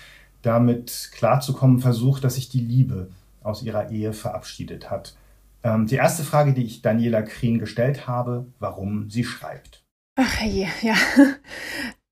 [0.41, 3.11] damit klarzukommen versucht, dass sich die Liebe
[3.43, 5.15] aus ihrer Ehe verabschiedet hat.
[5.63, 9.85] Ähm, die erste Frage, die ich Daniela Krien gestellt habe, warum sie schreibt.
[10.17, 10.95] Ach je, ja.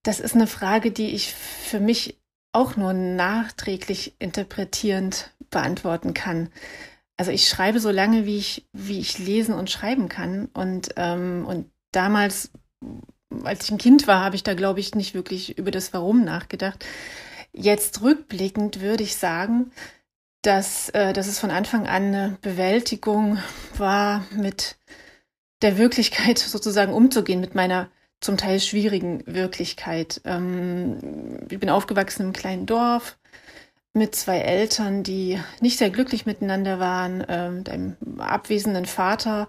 [0.04, 2.20] Das ist eine Frage, die ich für mich
[2.52, 6.50] auch nur nachträglich interpretierend beantworten kann.
[7.16, 10.50] Also ich schreibe so lange, wie ich, wie ich lesen und schreiben kann.
[10.52, 12.50] Und, ähm, und damals,
[13.44, 16.24] als ich ein Kind war, habe ich da, glaube ich, nicht wirklich über das Warum
[16.24, 16.84] nachgedacht.
[17.52, 19.72] Jetzt rückblickend würde ich sagen,
[20.42, 23.38] dass, äh, dass es von Anfang an eine Bewältigung
[23.78, 24.76] war, mit
[25.62, 27.88] der Wirklichkeit sozusagen umzugehen, mit meiner
[28.24, 30.20] zum Teil schwierigen Wirklichkeit.
[30.24, 30.98] Ähm,
[31.50, 33.16] ich bin aufgewachsen im kleinen Dorf.
[33.96, 39.46] mit zwei Eltern, die nicht sehr glücklich miteinander waren, äh, mit einem abwesenden Vater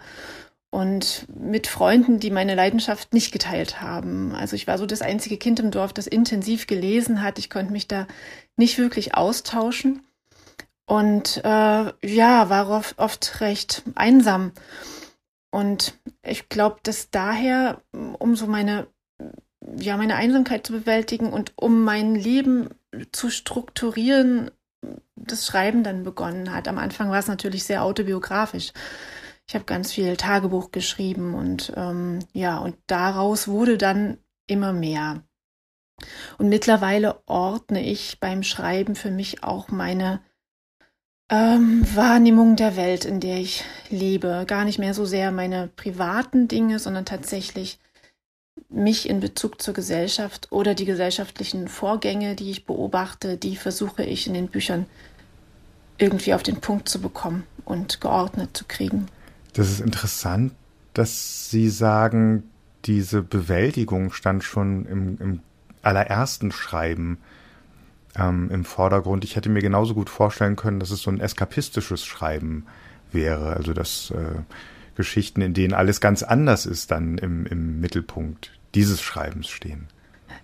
[0.69, 4.35] und mit Freunden, die meine Leidenschaft nicht geteilt haben.
[4.35, 7.39] Also ich war so das einzige Kind im Dorf, das intensiv gelesen hat.
[7.39, 8.07] Ich konnte mich da
[8.55, 10.03] nicht wirklich austauschen
[10.85, 14.51] und äh, ja, war oft, oft recht einsam.
[15.55, 18.87] Und ich glaube, dass daher, um so meine,
[19.77, 22.71] ja, meine Einsamkeit zu bewältigen und um mein Leben
[23.13, 24.51] zu strukturieren,
[25.15, 26.67] das Schreiben dann begonnen hat.
[26.67, 28.73] Am Anfang war es natürlich sehr autobiografisch.
[29.47, 35.23] Ich habe ganz viel Tagebuch geschrieben und ähm, ja, und daraus wurde dann immer mehr.
[36.37, 40.21] Und mittlerweile ordne ich beim Schreiben für mich auch meine
[41.29, 44.45] ähm, Wahrnehmung der Welt, in der ich lebe.
[44.47, 47.79] Gar nicht mehr so sehr meine privaten Dinge, sondern tatsächlich
[48.69, 54.27] mich in Bezug zur Gesellschaft oder die gesellschaftlichen Vorgänge, die ich beobachte, die versuche ich
[54.27, 54.85] in den Büchern
[55.97, 59.07] irgendwie auf den Punkt zu bekommen und geordnet zu kriegen.
[59.53, 60.53] Das ist interessant,
[60.93, 62.43] dass Sie sagen,
[62.85, 65.39] diese Bewältigung stand schon im, im
[65.81, 67.19] allerersten Schreiben
[68.17, 69.23] ähm, im Vordergrund.
[69.23, 72.65] Ich hätte mir genauso gut vorstellen können, dass es so ein eskapistisches Schreiben
[73.11, 73.55] wäre.
[73.55, 74.41] Also dass äh,
[74.95, 79.87] Geschichten, in denen alles ganz anders ist, dann im, im Mittelpunkt dieses Schreibens stehen.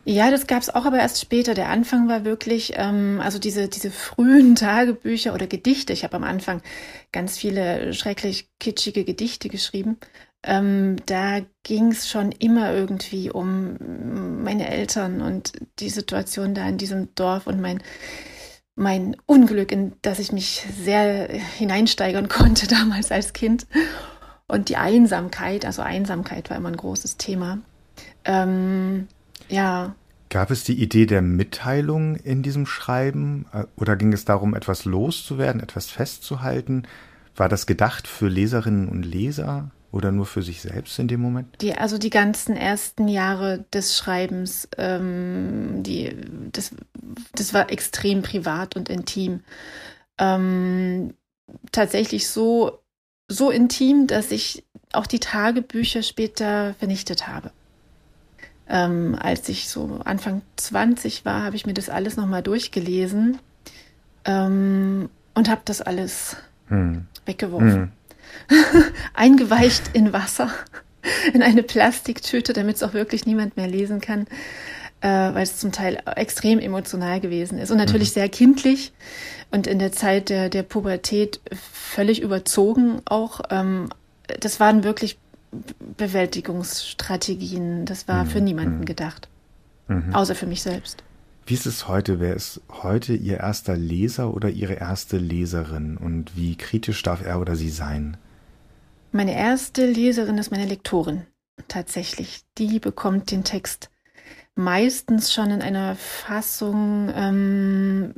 [0.04, 1.54] Ja, das gab es auch, aber erst später.
[1.54, 5.94] Der Anfang war wirklich, ähm, also diese, diese frühen Tagebücher oder Gedichte.
[5.94, 6.62] Ich habe am Anfang
[7.12, 9.98] ganz viele schrecklich kitschige Gedichte geschrieben.
[10.44, 16.78] Ähm, da ging es schon immer irgendwie um meine Eltern und die Situation da in
[16.78, 17.84] diesem Dorf und mein,
[18.76, 23.68] mein Unglück, in das ich mich sehr hineinsteigern konnte damals als Kind.
[24.48, 27.60] Und die Einsamkeit, also Einsamkeit war immer ein großes Thema.
[28.26, 29.08] Ähm,
[29.48, 29.96] ja.
[30.30, 34.86] Gab es die Idee der Mitteilung in diesem Schreiben äh, oder ging es darum, etwas
[34.86, 36.84] loszuwerden, etwas festzuhalten?
[37.36, 39.72] War das gedacht für Leserinnen und Leser?
[39.92, 41.62] Oder nur für sich selbst in dem Moment?
[41.62, 46.16] Die, also die ganzen ersten Jahre des Schreibens, ähm, die,
[46.52, 46.72] das,
[47.34, 49.42] das war extrem privat und intim.
[50.18, 51.14] Ähm,
[51.72, 52.80] tatsächlich so,
[53.28, 54.64] so intim, dass ich
[54.94, 57.52] auch die Tagebücher später vernichtet habe.
[58.70, 63.40] Ähm, als ich so Anfang 20 war, habe ich mir das alles nochmal durchgelesen
[64.24, 66.38] ähm, und habe das alles
[66.68, 67.08] hm.
[67.26, 67.74] weggeworfen.
[67.74, 67.92] Hm.
[69.14, 70.50] eingeweicht in Wasser,
[71.34, 74.28] in eine Plastiktüte, damit es auch wirklich niemand mehr lesen kann,
[75.02, 78.14] äh, weil es zum Teil extrem emotional gewesen ist und natürlich mhm.
[78.14, 78.94] sehr kindlich
[79.52, 83.42] und in der Zeit der, der Pubertät völlig überzogen auch.
[83.50, 83.90] Ähm,
[84.40, 85.18] das waren wirklich
[85.98, 87.86] Bewältigungsstrategien.
[87.86, 88.30] Das war mhm.
[88.30, 88.86] für niemanden mhm.
[88.86, 89.28] gedacht,
[89.88, 90.16] mhm.
[90.16, 91.04] außer für mich selbst.
[91.46, 92.20] Wie ist es heute?
[92.20, 95.98] Wer ist heute Ihr erster Leser oder Ihre erste Leserin?
[95.98, 98.18] Und wie kritisch darf er oder sie sein?
[99.12, 101.26] Meine erste Leserin ist meine Lektorin.
[101.68, 102.42] Tatsächlich.
[102.58, 103.90] Die bekommt den Text
[104.56, 108.14] meistens schon in einer Fassung, ähm,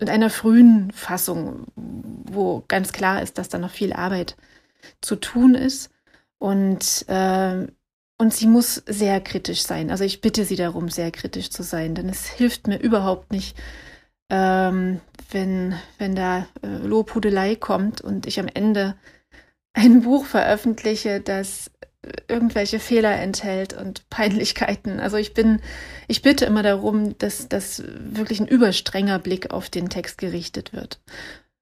[0.00, 4.36] in einer frühen Fassung, wo ganz klar ist, dass da noch viel Arbeit
[5.00, 5.90] zu tun ist.
[6.38, 7.66] Und äh,
[8.18, 9.90] und sie muss sehr kritisch sein.
[9.90, 13.56] Also ich bitte sie darum, sehr kritisch zu sein, denn es hilft mir überhaupt nicht,
[14.30, 15.00] ähm,
[15.30, 18.96] wenn, wenn da äh, Lobhudelei kommt und ich am Ende
[19.72, 21.70] ein Buch veröffentliche, das
[22.28, 25.00] irgendwelche Fehler enthält und Peinlichkeiten.
[25.00, 25.60] Also ich bin,
[26.08, 31.00] ich bitte immer darum, dass, dass wirklich ein überstrenger Blick auf den Text gerichtet wird.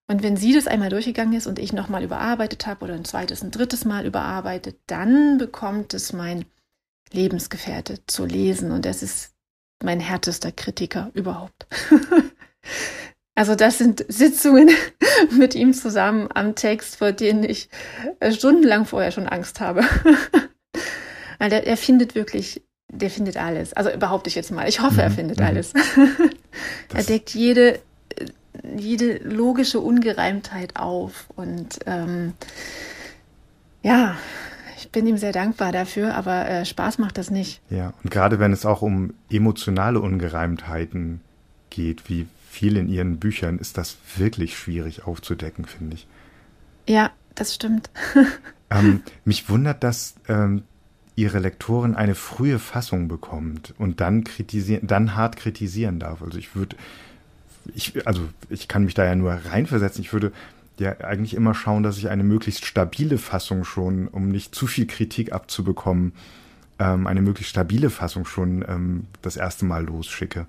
[0.09, 3.43] Und wenn sie das einmal durchgegangen ist und ich nochmal überarbeitet habe oder ein zweites,
[3.43, 6.45] ein drittes Mal überarbeitet, dann bekommt es mein
[7.13, 8.71] Lebensgefährte zu lesen.
[8.71, 9.33] Und das ist
[9.83, 11.67] mein härtester Kritiker überhaupt.
[13.35, 14.71] also das sind Sitzungen
[15.33, 17.69] mit ihm zusammen am Text, vor denen ich
[18.21, 19.83] äh, stundenlang vorher schon Angst habe.
[21.39, 23.73] Weil der, er findet wirklich, der findet alles.
[23.73, 24.69] Also behaupte ich jetzt mal.
[24.69, 25.15] Ich hoffe, er mhm.
[25.15, 25.47] findet mhm.
[25.47, 25.73] alles.
[26.95, 27.81] er deckt jede
[28.77, 31.27] jede logische Ungereimtheit auf.
[31.37, 32.35] Und ähm,
[33.83, 34.17] ja,
[34.77, 37.61] ich bin ihm sehr dankbar dafür, aber äh, Spaß macht das nicht.
[37.71, 41.21] Ja, und gerade wenn es auch um emotionale Ungereimtheiten
[41.71, 46.07] geht, wie viel in ihren Büchern, ist das wirklich schwierig aufzudecken, finde ich.
[46.89, 47.91] Ja, das stimmt.
[48.71, 50.63] ähm, mich wundert, dass ähm,
[51.17, 56.23] ihre Lektorin eine frühe Fassung bekommt und dann kritisieren, dann hart kritisieren darf.
[56.23, 56.77] Also ich würde
[57.75, 60.03] ich, also ich kann mich da ja nur reinversetzen.
[60.03, 60.33] Ich würde
[60.79, 64.87] ja eigentlich immer schauen, dass ich eine möglichst stabile Fassung schon, um nicht zu viel
[64.87, 66.13] Kritik abzubekommen,
[66.79, 70.47] ähm, eine möglichst stabile Fassung schon ähm, das erste Mal losschicke.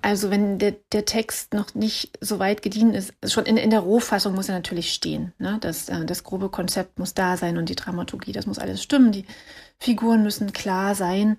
[0.00, 3.80] Also wenn der, der Text noch nicht so weit gediehen ist, schon in, in der
[3.80, 5.32] Rohfassung muss er natürlich stehen.
[5.38, 5.58] Ne?
[5.60, 9.10] Das, äh, das grobe Konzept muss da sein und die Dramaturgie, das muss alles stimmen.
[9.10, 9.24] Die
[9.78, 11.36] Figuren müssen klar sein.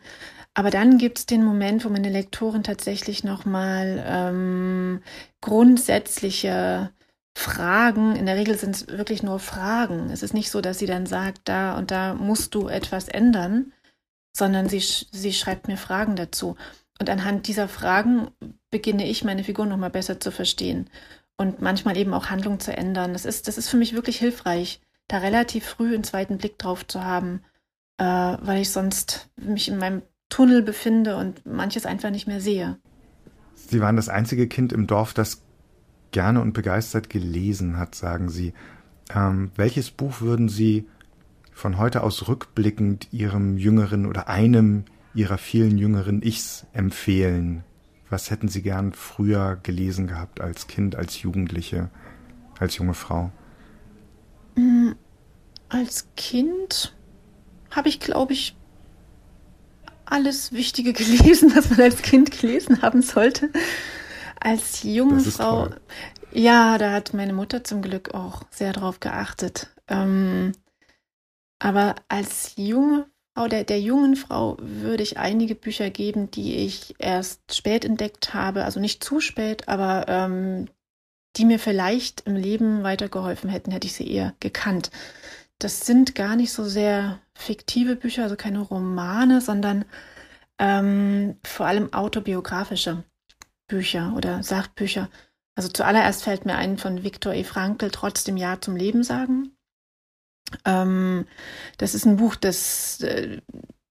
[0.54, 5.02] Aber dann gibt es den Moment, wo meine Lektorin tatsächlich nochmal ähm,
[5.42, 6.92] grundsätzliche
[7.38, 10.10] Fragen, in der Regel sind es wirklich nur Fragen.
[10.10, 13.72] Es ist nicht so, dass sie dann sagt, da und da musst du etwas ändern,
[14.36, 16.58] sondern sie, sie schreibt mir Fragen dazu.
[17.00, 18.30] Und anhand dieser Fragen
[18.72, 20.90] beginne ich, meine Figur nochmal besser zu verstehen
[21.38, 23.14] und manchmal eben auch Handlung zu ändern.
[23.14, 26.86] Das ist, das ist für mich wirklich hilfreich, da relativ früh einen zweiten Blick drauf
[26.86, 27.42] zu haben,
[27.98, 32.78] äh, weil ich sonst mich in meinem Tunnel befinde und manches einfach nicht mehr sehe.
[33.56, 35.42] Sie waren das einzige Kind im Dorf, das
[36.12, 38.54] gerne und begeistert gelesen hat, sagen Sie.
[39.14, 40.88] Ähm, welches Buch würden Sie
[41.52, 47.64] von heute aus rückblickend Ihrem jüngeren oder einem Ihrer vielen jüngeren Ichs empfehlen?
[48.10, 51.90] Was hätten Sie gern früher gelesen gehabt als Kind, als Jugendliche,
[52.60, 53.32] als junge Frau?
[54.56, 54.92] Mm,
[55.70, 56.96] als Kind
[57.72, 58.56] habe ich, glaube ich,
[60.12, 63.50] alles Wichtige gelesen, was man als Kind gelesen haben sollte.
[64.40, 65.82] Als junge Frau, toll.
[66.32, 69.70] ja, da hat meine Mutter zum Glück auch sehr drauf geachtet.
[69.88, 70.54] Ähm,
[71.60, 76.96] aber als junge Frau, der, der jungen Frau, würde ich einige Bücher geben, die ich
[77.00, 80.70] erst spät entdeckt habe, also nicht zu spät, aber ähm,
[81.36, 84.90] die mir vielleicht im Leben weitergeholfen hätten, hätte ich sie eher gekannt.
[85.60, 89.86] Das sind gar nicht so sehr fiktive Bücher, also keine Romane, sondern
[90.58, 93.04] ähm, vor allem autobiografische
[93.68, 95.10] Bücher oder Sachbücher.
[95.56, 97.44] Also zuallererst fällt mir ein von Viktor E.
[97.44, 99.52] Frankl, trotzdem Ja zum Leben sagen.
[100.66, 101.26] Ähm,
[101.78, 103.42] das ist ein Buch, das, äh,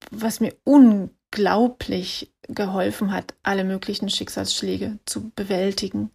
[0.09, 6.11] was mir unglaublich geholfen hat, alle möglichen Schicksalsschläge zu bewältigen.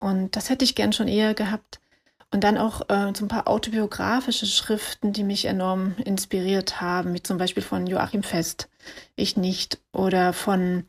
[0.00, 1.80] Und das hätte ich gern schon eher gehabt.
[2.30, 7.22] Und dann auch äh, so ein paar autobiografische Schriften, die mich enorm inspiriert haben, wie
[7.22, 8.68] zum Beispiel von Joachim Fest,
[9.16, 10.84] Ich nicht, oder von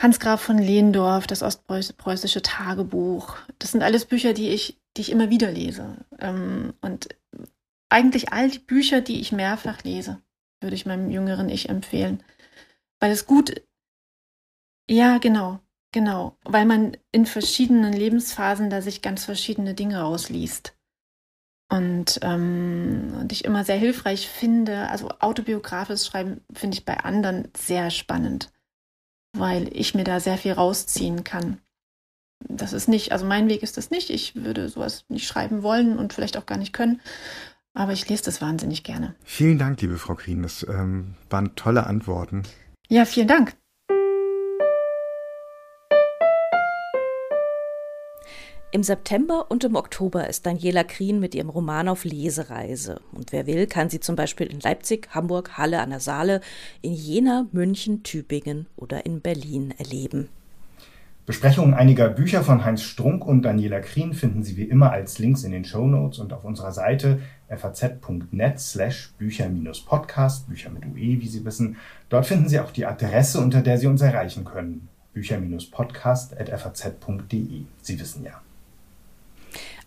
[0.00, 3.36] Hans Graf von Lehndorf, das ostpreußische Tagebuch.
[3.58, 5.98] Das sind alles Bücher, die ich, die ich immer wieder lese.
[6.18, 7.08] Ähm, und
[7.90, 10.22] eigentlich all die Bücher, die ich mehrfach lese,
[10.62, 12.22] würde ich meinem jüngeren Ich empfehlen.
[12.98, 13.60] Weil es gut,
[14.88, 15.60] ja, genau,
[15.92, 20.74] genau, weil man in verschiedenen Lebensphasen da sich ganz verschiedene Dinge rausliest.
[21.72, 27.48] Und, ähm, und ich immer sehr hilfreich finde, also autobiografisches Schreiben finde ich bei anderen
[27.56, 28.50] sehr spannend,
[29.36, 31.58] weil ich mir da sehr viel rausziehen kann.
[32.48, 34.10] Das ist nicht, also mein Weg ist das nicht.
[34.10, 37.00] Ich würde sowas nicht schreiben wollen und vielleicht auch gar nicht können.
[37.72, 39.14] Aber ich lese das wahnsinnig gerne.
[39.22, 40.42] Vielen Dank, liebe Frau Krien.
[40.42, 42.42] Das ähm, waren tolle Antworten.
[42.88, 43.54] Ja, vielen Dank.
[48.72, 53.00] Im September und im Oktober ist Daniela Krien mit ihrem Roman auf Lesereise.
[53.10, 56.40] Und wer will, kann sie zum Beispiel in Leipzig, Hamburg, Halle an der Saale,
[56.80, 60.28] in Jena, München, Tübingen oder in Berlin erleben.
[61.26, 65.42] Besprechungen einiger Bücher von Heinz Strunk und Daniela Krien finden Sie wie immer als Links
[65.42, 67.18] in den Show Notes und auf unserer Seite
[67.48, 71.76] faz.net slash Bücher-Podcast, Bücher mit UE, wie Sie wissen.
[72.08, 74.88] Dort finden Sie auch die Adresse, unter der Sie uns erreichen können.
[75.12, 77.62] Bücher-Podcast.faz.de.
[77.82, 78.40] Sie wissen ja.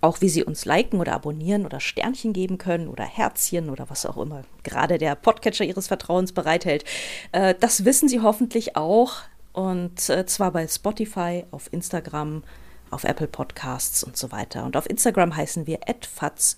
[0.03, 4.05] Auch wie Sie uns liken oder abonnieren oder Sternchen geben können oder Herzchen oder was
[4.05, 6.83] auch immer gerade der Podcatcher Ihres Vertrauens bereithält.
[7.31, 9.13] Äh, das wissen Sie hoffentlich auch.
[9.53, 12.43] Und äh, zwar bei Spotify, auf Instagram,
[12.91, 14.65] auf Apple Podcasts und so weiter.
[14.65, 15.79] Und auf Instagram heißen wir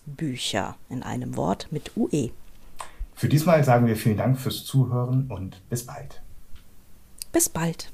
[0.07, 2.31] Bücher in einem Wort mit UE.
[3.13, 6.23] Für diesmal sagen wir vielen Dank fürs Zuhören und bis bald.
[7.31, 7.91] Bis bald.